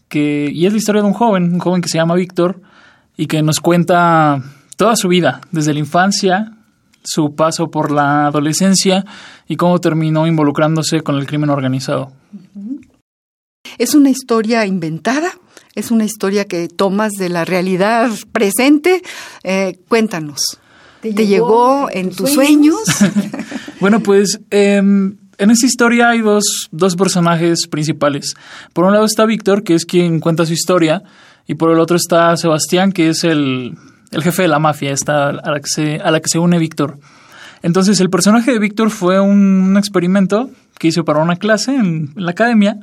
[0.09, 2.61] que y es la historia de un joven, un joven que se llama Víctor
[3.17, 4.43] y que nos cuenta
[4.77, 6.53] toda su vida, desde la infancia,
[7.03, 9.05] su paso por la adolescencia
[9.49, 12.13] y cómo terminó involucrándose con el crimen organizado.
[13.79, 15.31] ¿Es una historia inventada?
[15.75, 19.03] ¿Es una historia que tomas de la realidad presente?
[19.43, 20.59] Eh, cuéntanos.
[21.15, 22.79] ¿Te, llegó, en tus sueños?
[23.81, 28.35] bueno, pues em, en esta historia hay dos, dos personajes principales.
[28.73, 31.03] Por un lado está Víctor, que es quien cuenta su historia,
[31.47, 33.77] y por el otro está Sebastián, que es el,
[34.11, 36.59] el jefe de la mafia, esta, a, la que se, a la que se une
[36.59, 36.99] Víctor.
[37.63, 42.33] Entonces, el personaje de Víctor fue un, experimento que hizo para una clase en, la
[42.33, 42.79] academia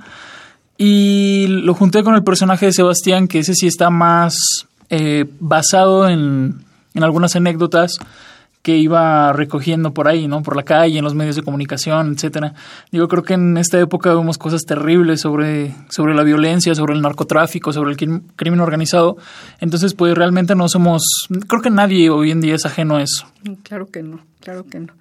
[0.77, 4.35] y lo junté con el personaje de Sebastián, que ese sí está más
[4.89, 6.62] eh, basado en,
[6.93, 7.97] en algunas anécdotas
[8.63, 10.41] que iba recogiendo por ahí, ¿no?
[10.41, 12.53] Por la calle, en los medios de comunicación, etcétera.
[12.91, 17.01] Digo, creo que en esta época vemos cosas terribles sobre, sobre la violencia, sobre el
[17.01, 19.17] narcotráfico, sobre el crimen organizado.
[19.59, 21.03] Entonces, pues realmente no somos,
[21.47, 23.27] creo que nadie hoy en día es ajeno a eso.
[23.63, 24.93] Claro que no, claro que no.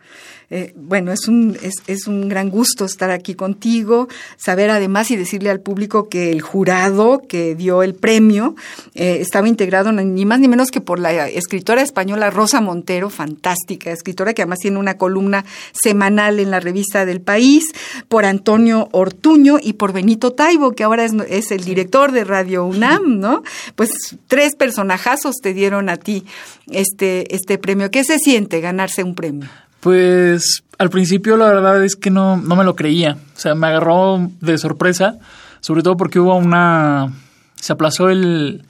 [0.50, 5.50] Eh, bueno, es un, es, un gran gusto estar aquí contigo, saber además y decirle
[5.50, 8.54] al público que el jurado que dio el premio
[8.94, 13.90] eh, estaba integrado ni más ni menos que por la escritora española Rosa Montero, fantástica
[13.90, 17.64] escritora que además tiene una columna semanal en la revista del país,
[18.08, 22.64] por Antonio Ortuño y por Benito Taibo, que ahora es, es el director de Radio
[22.66, 23.42] UNAM, ¿no?
[23.74, 23.90] Pues
[24.28, 26.24] tres personajazos te dieron a ti
[26.70, 27.90] este, este premio.
[27.90, 29.31] ¿Qué se siente ganarse un premio?
[29.80, 33.16] Pues al principio la verdad es que no, no me lo creía.
[33.36, 35.18] O sea, me agarró de sorpresa,
[35.60, 37.12] sobre todo porque hubo una...
[37.56, 38.64] se aplazó el,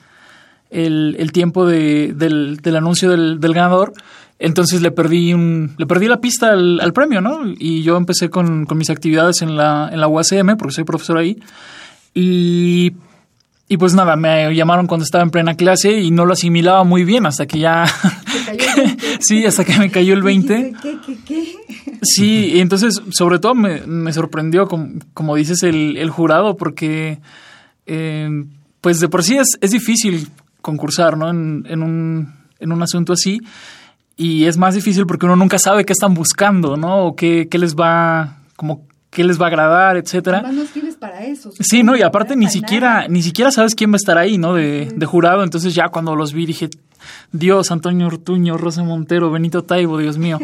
[0.69, 3.93] el, tiempo de, del, del, anuncio del, del, ganador.
[4.39, 7.41] Entonces le perdí un, le perdí la pista al, al premio, ¿no?
[7.45, 11.17] Y yo empecé con, con, mis actividades en la, en la UACM, porque soy profesor
[11.17, 11.39] ahí.
[12.13, 12.93] Y
[13.67, 17.03] y pues nada, me llamaron cuando estaba en plena clase y no lo asimilaba muy
[17.03, 17.85] bien hasta que ya...
[19.19, 20.73] sí, hasta que me cayó el 20.
[20.81, 21.55] ¿Qué, qué, qué?
[22.01, 27.19] Sí, y entonces sobre todo me, me sorprendió, como, como, dices, el, el jurado, porque
[27.85, 28.29] eh,
[28.81, 30.27] pues de por sí es, es difícil
[30.61, 31.29] concursar ¿no?
[31.29, 33.39] en, en, un, en un asunto así.
[34.17, 37.05] Y es más difícil porque uno nunca sabe qué están buscando, ¿no?
[37.05, 40.39] O qué, qué les va, como qué les va a agradar, etcétera.
[40.39, 41.51] Además no para eso.
[41.59, 44.53] Sí, no, y aparte ni siquiera, ni siquiera sabes quién va a estar ahí, ¿no?
[44.53, 45.43] De, de jurado.
[45.43, 46.69] Entonces ya cuando los vi dije,
[47.31, 50.39] Dios, Antonio Ortuño, Rosa Montero, Benito Taibo, Dios mío.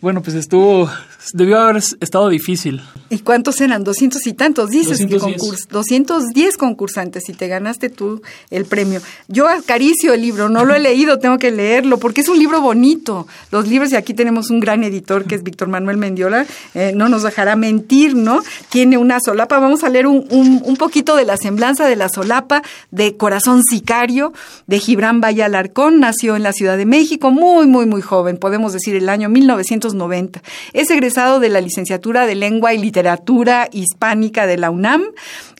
[0.00, 0.90] Bueno, pues estuvo,
[1.32, 2.82] debió haber estado difícil.
[3.10, 3.84] ¿Y cuántos eran?
[3.84, 5.66] Doscientos y tantos, dices 210.
[5.66, 9.00] que 210 concursantes y te ganaste tú el premio.
[9.28, 12.60] Yo acaricio el libro, no lo he leído, tengo que leerlo, porque es un libro
[12.60, 13.26] bonito.
[13.50, 17.08] Los libros, y aquí tenemos un gran editor que es Víctor Manuel Mendiola, eh, no
[17.08, 18.42] nos dejará mentir, ¿no?
[18.70, 22.08] Tiene una solapa, vamos a leer un, un, un poquito de la semblanza de la
[22.08, 24.32] solapa de Corazón Sicario,
[24.66, 28.72] de Gibran Valle Alarcón nació en la Ciudad de México muy, muy, muy joven, podemos
[28.72, 30.42] decir el año 1990.
[30.72, 35.04] Es egresado de la licenciatura de Lengua y Literatura Hispánica de la UNAM,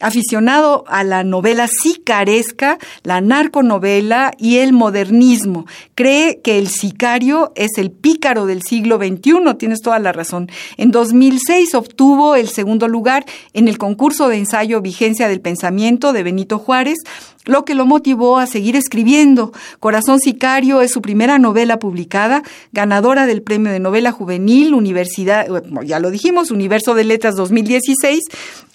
[0.00, 5.66] aficionado a la novela sicaresca, la narconovela y el modernismo.
[5.94, 10.50] Cree que el sicario es el pícaro del siglo XXI, tienes toda la razón.
[10.76, 16.24] En 2006 obtuvo el segundo lugar en el concurso de ensayo Vigencia del Pensamiento de
[16.24, 16.98] Benito Juárez,
[17.44, 19.52] lo que lo motivó a seguir escribiendo.
[19.80, 20.20] Corazón
[20.82, 25.46] Es su primera novela publicada, ganadora del Premio de Novela Juvenil, Universidad,
[25.84, 28.20] ya lo dijimos, Universo de Letras 2016,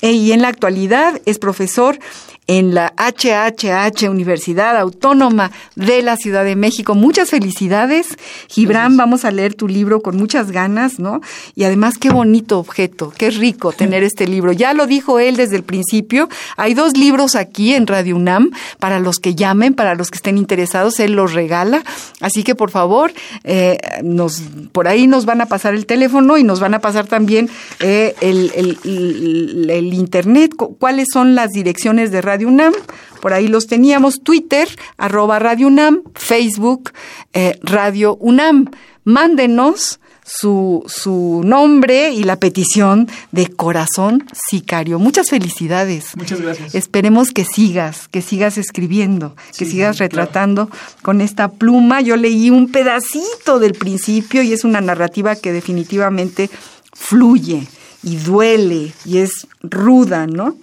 [0.01, 1.99] e, y en la actualidad es profesor
[2.47, 6.95] en la HHH Universidad Autónoma de la Ciudad de México.
[6.95, 8.17] Muchas felicidades,
[8.47, 8.95] Gibran.
[8.95, 11.21] Vamos a leer tu libro con muchas ganas, ¿no?
[11.55, 14.53] Y además, qué bonito objeto, qué rico tener este libro.
[14.53, 16.29] Ya lo dijo él desde el principio.
[16.55, 20.37] Hay dos libros aquí en Radio UNAM para los que llamen, para los que estén
[20.37, 20.99] interesados.
[20.99, 21.83] Él los regala.
[22.21, 23.11] Así que, por favor,
[23.43, 24.41] eh, nos,
[24.71, 27.49] por ahí nos van a pasar el teléfono y nos van a pasar también
[27.81, 30.53] eh, el, el, el internet.
[30.55, 32.73] ¿Cuáles son las direcciones de Radio Radio UNAM,
[33.19, 34.67] por ahí los teníamos, Twitter,
[34.99, 36.91] arroba Radio UNAM, Facebook,
[37.33, 38.69] eh, Radio UNAM.
[39.05, 44.99] Mándenos su, su nombre y la petición de corazón sicario.
[44.99, 46.15] Muchas felicidades.
[46.15, 46.75] Muchas gracias.
[46.75, 50.69] Esperemos que sigas, que sigas escribiendo, que sigas retratando
[51.01, 52.01] con esta pluma.
[52.01, 56.51] Yo leí un pedacito del principio y es una narrativa que definitivamente
[56.93, 57.65] fluye
[58.03, 60.55] y duele y es ruda, ¿no?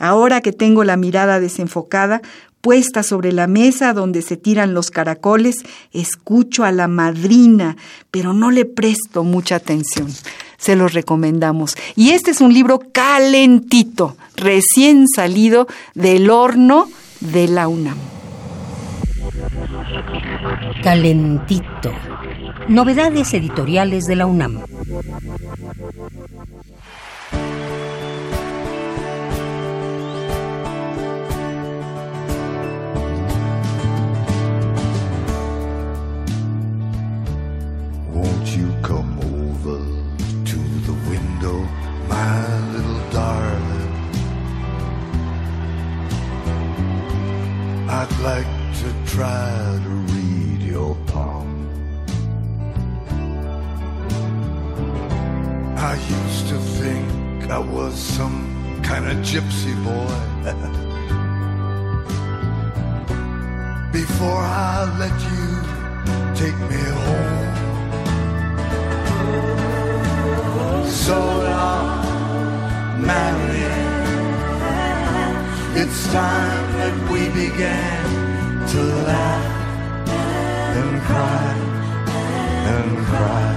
[0.00, 2.22] Ahora que tengo la mirada desenfocada,
[2.62, 5.58] puesta sobre la mesa donde se tiran los caracoles,
[5.92, 7.76] escucho a la madrina,
[8.10, 10.08] pero no le presto mucha atención.
[10.56, 11.76] Se los recomendamos.
[11.96, 16.88] Y este es un libro calentito, recién salido del horno
[17.20, 17.98] de la UNAM.
[20.82, 21.92] Calentito.
[22.68, 24.62] Novedades editoriales de la UNAM.
[48.02, 48.46] I'd like
[48.80, 51.50] to try to read your palm.
[55.76, 60.18] I used to think I was some kind of gypsy boy.
[63.92, 65.46] Before I let you
[66.40, 67.50] take me home.
[70.88, 72.09] So long,
[73.06, 74.00] Marianne.
[75.76, 80.08] It's time that we began to laugh
[80.78, 81.54] and cry
[82.74, 83.54] and cry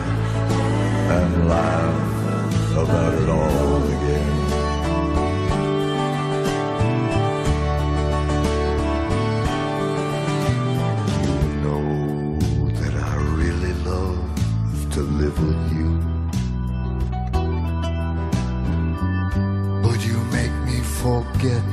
[1.18, 4.34] and laugh about it all again.
[11.26, 12.40] You know
[12.80, 16.13] that I really love to live with you.
[21.44, 21.73] Yeah.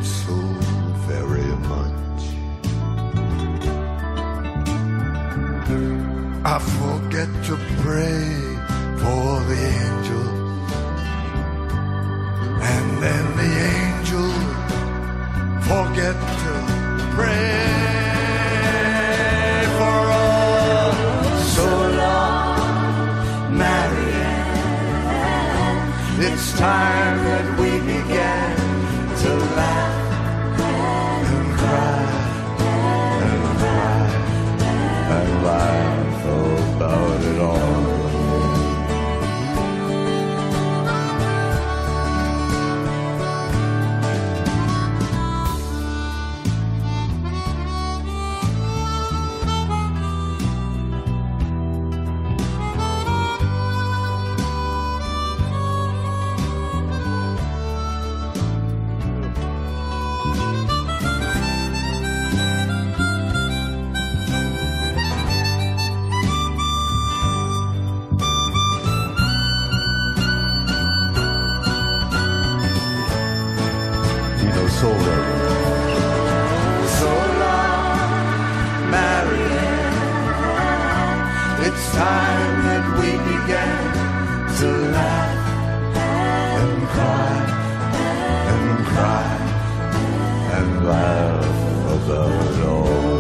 [74.80, 74.98] Soul
[76.98, 77.12] So
[77.42, 79.98] long, Marianne.
[81.66, 83.82] It's time that we began
[84.58, 85.96] to laugh
[86.60, 87.36] and cry
[88.52, 89.32] and cry
[90.56, 91.44] and laugh
[91.96, 93.19] about all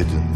[0.00, 0.29] geri döndü.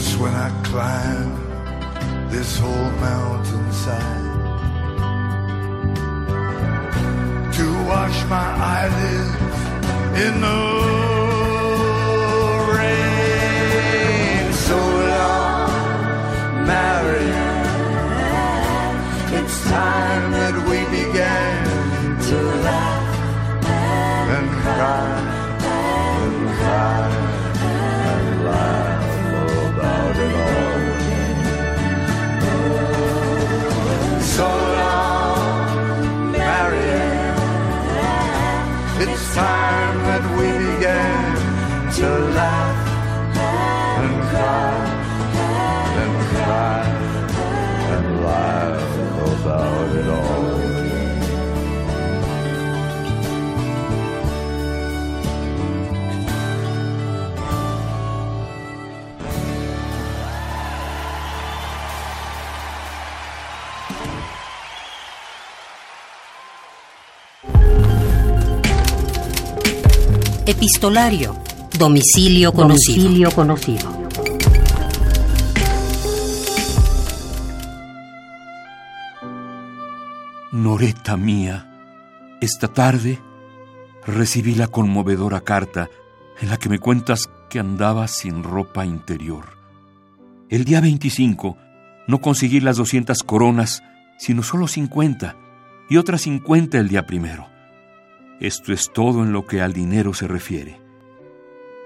[0.00, 4.24] Just when I climb this whole mountainside
[7.52, 9.58] to wash my eyelids
[10.24, 10.99] in the
[70.50, 71.36] Epistolario.
[71.78, 73.04] Domicilio conocido.
[73.04, 73.88] Domicilio conocido.
[80.50, 81.70] Noreta mía,
[82.40, 83.20] esta tarde
[84.04, 85.88] recibí la conmovedora carta
[86.40, 89.44] en la que me cuentas que andaba sin ropa interior.
[90.48, 91.56] El día 25
[92.08, 93.84] no conseguí las 200 coronas,
[94.18, 95.36] sino solo 50,
[95.88, 97.59] y otras 50 el día primero.
[98.40, 100.80] Esto es todo en lo que al dinero se refiere.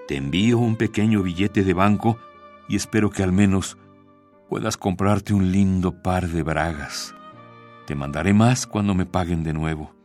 [0.07, 2.17] Te envío un pequeño billete de banco
[2.69, 3.77] y espero que al menos
[4.49, 7.13] puedas comprarte un lindo par de bragas.
[7.89, 9.97] Te mandaré más cuando me paguen de nuevo.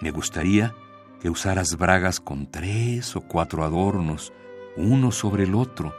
[0.00, 0.74] Me gustaría
[1.20, 4.32] que usaras bragas con tres o cuatro adornos,
[4.78, 5.94] uno sobre el otro,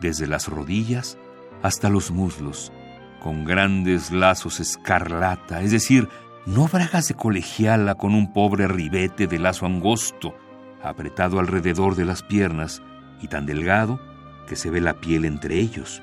[0.00, 1.18] desde las rodillas
[1.62, 2.72] hasta los muslos,
[3.20, 6.08] con grandes lazos escarlata, es decir,
[6.46, 10.34] no bragas de colegiala con un pobre ribete de lazo angosto,
[10.82, 12.82] apretado alrededor de las piernas
[13.20, 14.00] y tan delgado
[14.48, 16.02] que se ve la piel entre ellos,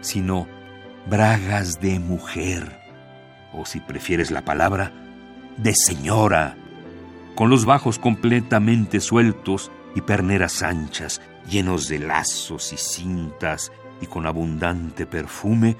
[0.00, 0.46] sino
[1.08, 2.80] bragas de mujer,
[3.52, 4.92] o si prefieres la palabra,
[5.58, 6.56] de señora,
[7.34, 13.70] con los bajos completamente sueltos y perneras anchas, llenos de lazos y cintas
[14.00, 15.76] y con abundante perfume,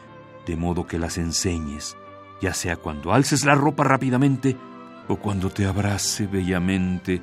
[0.47, 1.97] de modo que las enseñes,
[2.41, 4.57] ya sea cuando alces la ropa rápidamente
[5.09, 7.20] o cuando te abrace bellamente,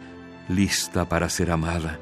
[0.50, 2.00] lista para ser amada.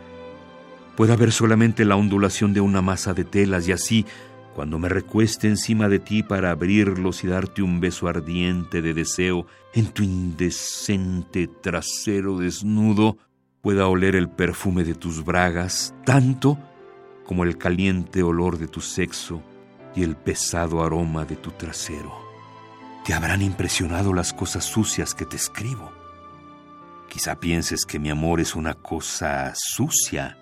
[0.95, 4.05] Pueda ver solamente la ondulación de una masa de telas y así,
[4.53, 9.47] cuando me recueste encima de ti para abrirlos y darte un beso ardiente de deseo
[9.73, 13.17] en tu indecente trasero desnudo,
[13.61, 16.57] pueda oler el perfume de tus bragas tanto
[17.25, 19.41] como el caliente olor de tu sexo
[19.95, 22.30] y el pesado aroma de tu trasero.
[23.05, 25.91] Te habrán impresionado las cosas sucias que te escribo.
[27.09, 30.37] Quizá pienses que mi amor es una cosa sucia.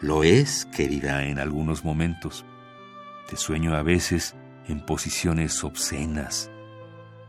[0.00, 2.44] Lo es, querida, en algunos momentos.
[3.28, 4.36] Te sueño a veces
[4.68, 6.50] en posiciones obscenas.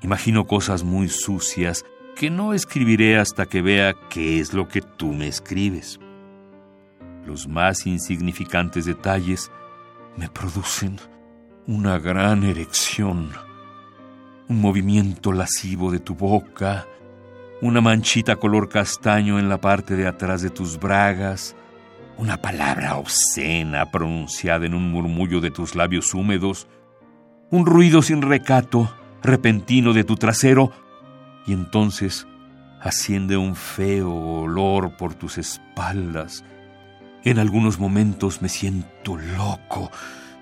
[0.01, 1.83] Imagino cosas muy sucias
[2.15, 5.99] que no escribiré hasta que vea qué es lo que tú me escribes.
[7.25, 9.51] Los más insignificantes detalles
[10.15, 10.99] me producen
[11.67, 13.31] una gran erección,
[14.51, 16.85] un movimiento lascivo de tu boca,
[17.61, 21.55] una manchita color castaño en la parte de atrás de tus bragas,
[22.17, 26.67] una palabra obscena pronunciada en un murmullo de tus labios húmedos,
[27.49, 28.93] un ruido sin recato,
[29.23, 30.73] repentino de tu trasero,
[31.47, 32.27] y entonces
[32.81, 36.43] asciende un feo olor por tus espaldas.
[37.23, 39.89] En algunos momentos me siento loco,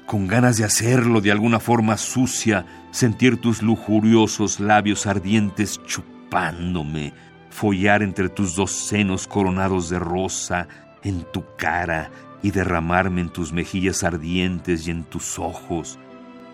[0.10, 7.14] con ganas de hacerlo de alguna forma sucia, sentir tus lujuriosos labios ardientes chupándome,
[7.52, 10.68] follar entre tus dos senos coronados de rosa,
[11.04, 12.10] en tu cara
[12.42, 16.00] y derramarme en tus mejillas ardientes y en tus ojos,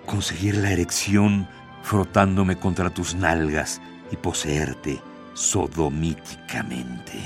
[0.06, 1.48] conseguir la erección
[1.82, 3.82] frotándome contra tus nalgas
[4.12, 5.02] y poseerte
[5.34, 7.22] sodomíticamente.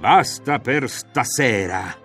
[0.00, 2.01] Basta per stasera.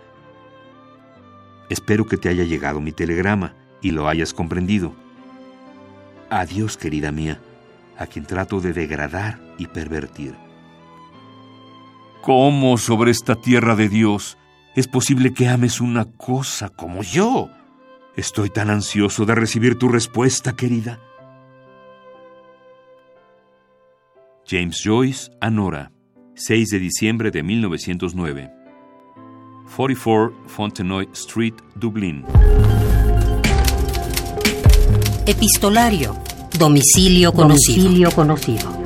[1.70, 4.93] Espero que te haya llegado mi telegrama y lo hayas comprendido.
[6.30, 7.39] Adiós, querida mía,
[7.97, 10.36] a quien trato de degradar y pervertir.
[12.22, 14.38] ¿Cómo sobre esta tierra de Dios
[14.76, 17.49] es posible que ames una cosa como yo?
[18.15, 20.99] Estoy tan ansioso de recibir tu respuesta, querida.
[24.45, 25.91] James Joyce a Nora,
[26.36, 28.57] 6 de diciembre de 1909.
[29.76, 32.24] 44 Fontenoy Street, Dublín.
[35.26, 36.15] Epistolario.
[36.57, 37.84] Domicilio conocido.
[37.84, 38.76] Domicilio conocido.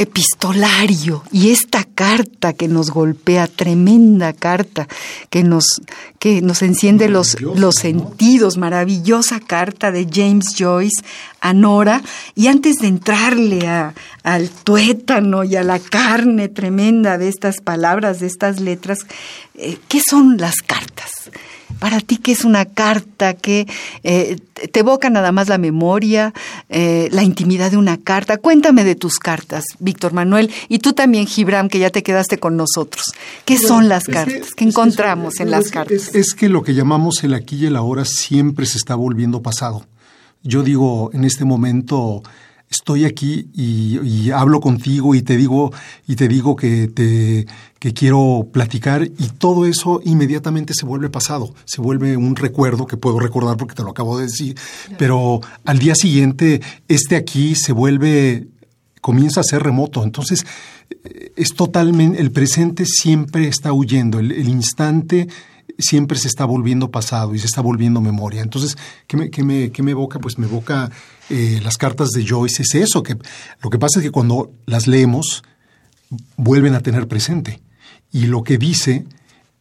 [0.00, 4.88] Epistolario y esta carta que nos golpea, tremenda carta
[5.28, 5.82] que nos,
[6.18, 11.02] que nos enciende los, los sentidos, maravillosa carta de James Joyce
[11.40, 12.02] a Nora.
[12.34, 13.92] Y antes de entrarle a,
[14.22, 19.00] al tuétano y a la carne tremenda de estas palabras, de estas letras,
[19.54, 21.30] eh, ¿qué son las cartas?
[21.78, 23.34] Para ti, ¿qué es una carta?
[23.34, 23.66] que
[24.02, 24.38] eh,
[24.72, 26.32] te evoca nada más la memoria,
[26.68, 28.38] eh, la intimidad de una carta?
[28.38, 32.56] Cuéntame de tus cartas, Víctor Manuel, y tú también, Gibram, que ya te quedaste con
[32.56, 33.14] nosotros.
[33.44, 34.54] ¿Qué son las cartas?
[34.56, 36.14] ¿Qué encontramos en las cartas?
[36.14, 39.84] Es, que lo que llamamos el aquí y el ahora siempre se está volviendo pasado.
[40.42, 42.22] Yo digo, en este momento
[42.70, 45.72] estoy aquí y, hablo contigo y te digo
[46.06, 47.46] y te digo que te
[47.80, 52.96] que quiero platicar y todo eso inmediatamente se vuelve pasado, se vuelve un recuerdo que
[52.96, 54.56] puedo recordar porque te lo acabo de decir,
[54.98, 58.46] pero al día siguiente este aquí se vuelve
[59.00, 60.46] comienza a ser remoto, entonces
[61.36, 65.26] es totalmente el presente siempre está huyendo, el instante
[65.80, 68.42] siempre se está volviendo pasado y se está volviendo memoria.
[68.42, 68.76] Entonces,
[69.06, 70.18] ¿qué me, qué me, qué me evoca?
[70.18, 70.90] Pues me evoca
[71.28, 72.62] eh, las cartas de Joyce.
[72.62, 73.16] Es eso, que
[73.62, 75.42] lo que pasa es que cuando las leemos,
[76.36, 77.60] vuelven a tener presente.
[78.12, 79.04] Y lo que dice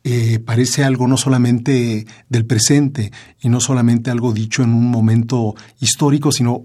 [0.04, 3.12] eh, parece algo no solamente del presente
[3.42, 6.64] y no solamente algo dicho en un momento histórico, sino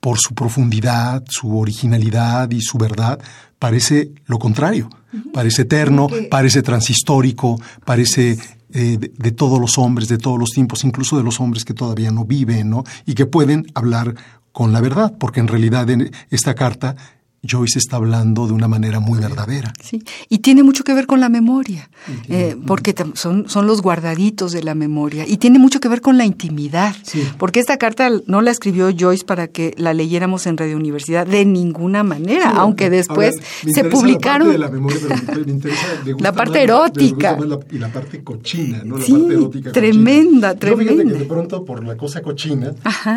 [0.00, 3.18] por su profundidad, su originalidad y su verdad,
[3.58, 4.88] parece lo contrario.
[5.32, 8.38] Parece eterno, parece transhistórico, parece
[8.72, 12.10] eh, de, todos los hombres, de todos los tiempos, incluso de los hombres que todavía
[12.10, 12.84] no viven, ¿no?
[13.06, 14.14] Y que pueden hablar
[14.52, 16.96] con la verdad, porque en realidad en esta carta
[17.42, 19.72] Joyce está hablando de una manera muy verdadera.
[19.82, 21.88] Sí, y tiene mucho que ver con la memoria,
[22.28, 26.18] eh, porque son, son los guardaditos de la memoria, y tiene mucho que ver con
[26.18, 26.96] la intimidad,
[27.38, 31.44] porque esta carta no la escribió Joyce para que la leyéramos en Radio Universidad de
[31.44, 33.36] ninguna manera, aunque después
[33.66, 34.48] se publicaron...
[34.48, 35.86] La parte, de la, memoria, pero me interesa,
[36.18, 37.38] la parte erótica.
[37.70, 38.98] y la parte cochina, ¿no?
[38.98, 39.72] La sí, parte erótica.
[39.72, 40.92] Tremenda, tremenda.
[40.92, 42.74] Yo que de pronto por la cosa cochina,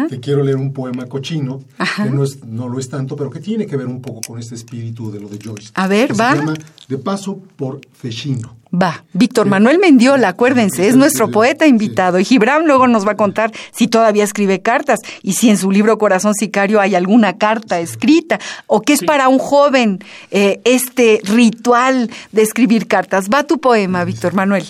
[0.09, 1.61] te quiero leer un poema cochino,
[1.97, 4.39] que no, es, no lo es tanto, pero que tiene que ver un poco con
[4.39, 5.71] este espíritu de lo de Joyce.
[5.75, 6.31] A ver, va.
[6.31, 6.53] Se llama
[6.87, 8.61] De paso por Fechino.
[8.73, 13.17] Va, Víctor Manuel Mendiola, acuérdense, es nuestro poeta invitado y Gibram luego nos va a
[13.17, 17.81] contar si todavía escribe cartas y si en su libro Corazón Sicario hay alguna carta
[17.81, 19.99] escrita o qué es para un joven
[20.31, 23.27] eh, este ritual de escribir cartas.
[23.27, 24.65] Va tu poema, Víctor Manuel.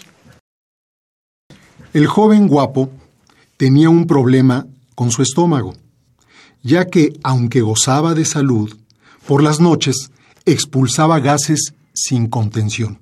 [1.93, 2.89] El joven guapo
[3.57, 4.65] tenía un problema
[4.95, 5.75] con su estómago,
[6.63, 8.75] ya que aunque gozaba de salud,
[9.31, 10.11] por las noches
[10.43, 12.99] expulsaba gases sin contención,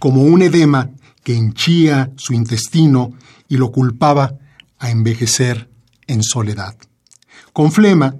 [0.00, 0.90] como un edema
[1.22, 3.12] que henchía su intestino
[3.46, 4.34] y lo culpaba
[4.80, 5.70] a envejecer
[6.08, 6.74] en soledad.
[7.52, 8.16] Con flema,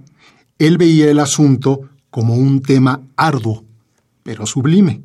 [0.60, 3.64] él veía el asunto como un tema arduo,
[4.22, 5.02] pero sublime,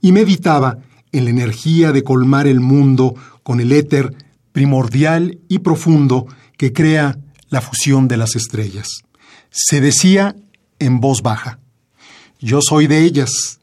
[0.00, 0.78] y meditaba
[1.10, 4.14] en la energía de colmar el mundo con el éter
[4.52, 7.18] primordial y profundo que crea
[7.48, 9.02] la fusión de las estrellas.
[9.50, 10.36] Se decía
[10.78, 11.58] en voz baja.
[12.40, 13.60] Yo soy de ellas,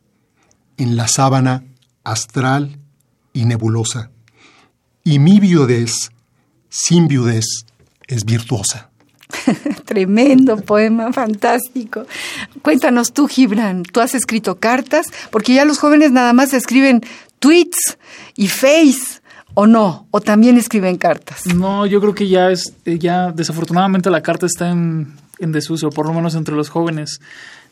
[0.77, 1.63] en la sábana
[2.03, 2.79] astral
[3.33, 4.11] y nebulosa,
[5.03, 6.11] y mi viudez,
[6.69, 7.45] sin viudez,
[8.07, 8.89] es virtuosa.
[9.85, 12.05] Tremendo poema, fantástico.
[12.61, 17.01] Cuéntanos tú, Gibran, tú has escrito cartas, porque ya los jóvenes nada más escriben
[17.39, 17.97] tweets
[18.35, 19.23] y face
[19.55, 20.07] ¿O no?
[20.09, 21.45] ¿O también escriben cartas?
[21.53, 25.89] No, yo creo que ya es, eh, ya desafortunadamente la carta está en, en desuso,
[25.89, 27.21] por lo menos entre los jóvenes.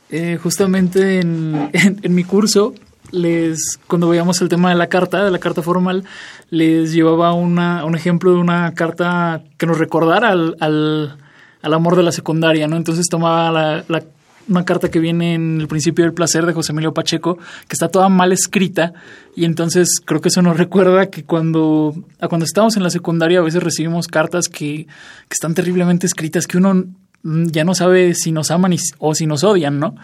[0.09, 2.74] Eh, justamente en, en, mi curso,
[3.12, 6.03] les, cuando veíamos el tema de la carta, de la carta formal,
[6.49, 11.18] les llevaba una, un ejemplo de una carta que nos recordara al, al,
[11.62, 12.78] al amor de la secundaria, ¿no?
[12.78, 14.03] Entonces tomaba la, la
[14.47, 17.89] una carta que viene en el principio del placer de José Emilio Pacheco, que está
[17.89, 18.93] toda mal escrita,
[19.36, 23.39] y entonces creo que eso nos recuerda que cuando, a cuando estamos en la secundaria
[23.39, 26.86] a veces recibimos cartas que, que están terriblemente escritas, que uno
[27.24, 29.95] ya no sabe si nos aman y, o si nos odian, ¿no?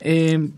[0.00, 0.48] Eh,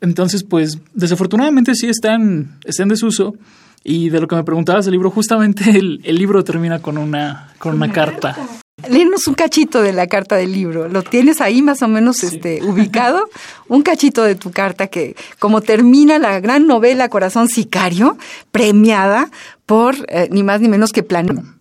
[0.00, 3.34] entonces, pues, desafortunadamente sí están, están en desuso.
[3.82, 7.52] Y de lo que me preguntabas del libro, justamente el, el libro termina con una,
[7.58, 8.34] con una, una carta.
[8.34, 8.60] carta.
[8.88, 10.88] Léenos un cachito de la carta del libro.
[10.88, 12.26] ¿Lo tienes ahí más o menos sí.
[12.26, 13.28] este, ubicado?
[13.68, 18.16] un cachito de tu carta que, como termina la gran novela Corazón Sicario,
[18.50, 19.30] premiada
[19.66, 21.59] por eh, ni más ni menos que Plan.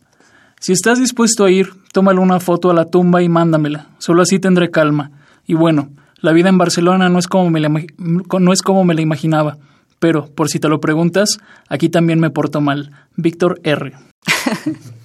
[0.59, 3.87] Si estás dispuesto a ir, tómale una foto a la tumba y mándamela.
[3.97, 5.11] Solo así tendré calma.
[5.47, 5.89] Y bueno,
[6.19, 9.57] la vida en Barcelona no es como me la, no es como me la imaginaba.
[9.99, 11.39] Pero, por si te lo preguntas,
[11.69, 12.91] aquí también me porto mal.
[13.15, 13.93] Víctor R.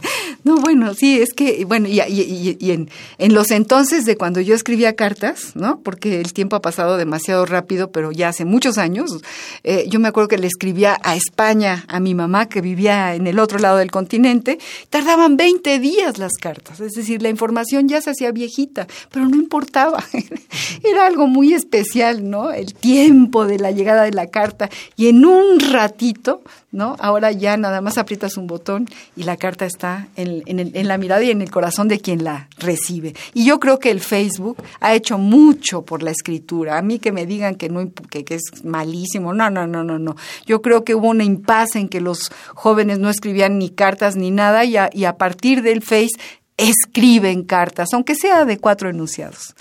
[0.44, 2.00] No, bueno, sí, es que, bueno, y,
[2.70, 5.80] en, en, los entonces de cuando yo escribía cartas, ¿no?
[5.80, 9.10] Porque el tiempo ha pasado demasiado rápido, pero ya hace muchos años,
[9.62, 13.26] eh, yo me acuerdo que le escribía a España, a mi mamá que vivía en
[13.26, 14.58] el otro lado del continente,
[14.90, 19.36] tardaban 20 días las cartas, es decir, la información ya se hacía viejita, pero no
[19.36, 20.04] importaba,
[20.82, 22.52] era algo muy especial, ¿no?
[22.52, 26.42] El tiempo de la llegada de la carta, y en un ratito,
[26.74, 26.96] ¿no?
[26.98, 31.22] Ahora ya nada más aprietas un botón y la carta está en, en, la mirada
[31.22, 33.14] y en el corazón de quien la recibe.
[33.32, 36.78] Y yo creo que el Facebook ha hecho mucho por la escritura.
[36.78, 39.98] A mí que me digan que, no, que, que es malísimo, no, no, no, no,
[39.98, 40.16] no.
[40.46, 44.30] Yo creo que hubo una impasse en que los jóvenes no escribían ni cartas ni
[44.30, 46.12] nada y a, y a partir del Face
[46.56, 49.54] escriben cartas, aunque sea de cuatro enunciados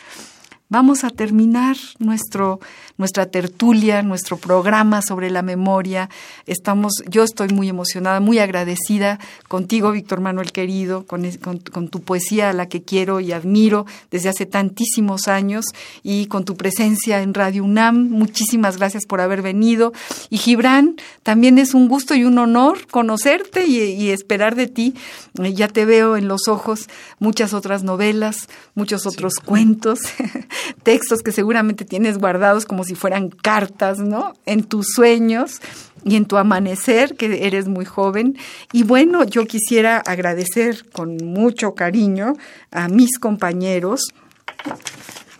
[0.73, 2.59] vamos a terminar nuestro,
[3.03, 6.09] nuestra tertulia, nuestro programa sobre la memoria.
[6.45, 11.99] Estamos, yo estoy muy emocionada, muy agradecida contigo, Víctor Manuel querido, con, con, con, tu
[11.99, 15.65] poesía a la que quiero y admiro desde hace tantísimos años
[16.01, 18.07] y con tu presencia en Radio UNAM.
[18.09, 19.91] Muchísimas gracias por haber venido.
[20.29, 24.93] Y Gibran, también es un gusto y un honor conocerte y, y esperar de ti.
[25.33, 26.87] Ya te veo en los ojos
[27.19, 29.45] muchas otras novelas, muchos otros sí.
[29.45, 29.99] cuentos
[30.83, 34.33] textos que seguramente tienes guardados como si fueran cartas, ¿no?
[34.45, 35.61] En tus sueños
[36.05, 38.37] y en tu amanecer, que eres muy joven.
[38.71, 42.33] Y bueno, yo quisiera agradecer con mucho cariño
[42.71, 44.01] a mis compañeros.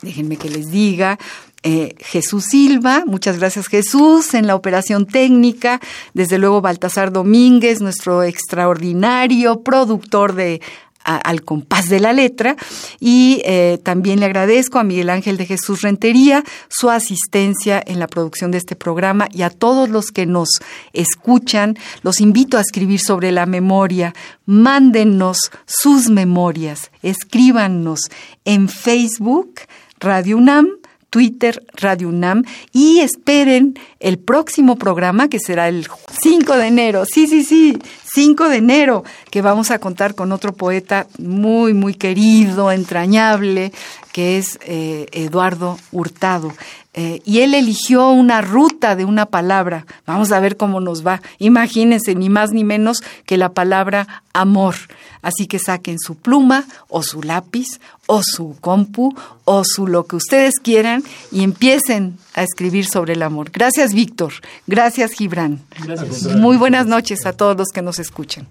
[0.01, 1.19] Déjenme que les diga,
[1.61, 5.79] eh, Jesús Silva, muchas gracias Jesús en la operación técnica,
[6.13, 10.59] desde luego Baltasar Domínguez, nuestro extraordinario productor de
[11.03, 12.55] al compás de la letra.
[12.99, 18.07] Y eh, también le agradezco a Miguel Ángel de Jesús Rentería su asistencia en la
[18.07, 20.49] producción de este programa y a todos los que nos
[20.93, 21.77] escuchan.
[22.01, 24.13] Los invito a escribir sobre la memoria.
[24.45, 26.91] Mándennos sus memorias.
[27.01, 28.09] Escríbanos
[28.45, 29.61] en Facebook,
[29.99, 30.67] Radio UNAM
[31.13, 35.85] Twitter Radio UNAM y esperen el próximo programa que será el
[36.23, 37.05] 5 de enero.
[37.05, 37.77] Sí, sí, sí,
[38.13, 43.71] 5 de enero, que vamos a contar con otro poeta muy, muy querido, entrañable,
[44.11, 46.53] que es eh, Eduardo Hurtado.
[46.93, 49.87] Eh, y él eligió una ruta de una palabra.
[50.05, 51.23] Vamos a ver cómo nos va.
[51.39, 54.75] Imagínense, ni más ni menos que la palabra amor.
[55.23, 60.17] Así que saquen su pluma o su lápiz o su compu o su lo que
[60.17, 63.51] ustedes quieran y empiecen a escribir sobre el amor.
[63.51, 64.33] Gracias, Víctor.
[64.67, 65.61] Gracias, Gibran.
[65.83, 66.23] Gracias.
[66.35, 68.47] Muy buenas noches a todos los que nos escuchan.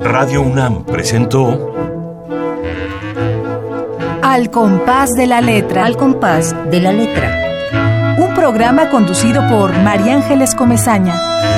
[0.00, 1.74] Radio UNAM presentó
[4.22, 5.84] Al compás de la letra.
[5.84, 8.16] Al compás de la letra.
[8.18, 11.57] Un programa conducido por María Ángeles Comezaña.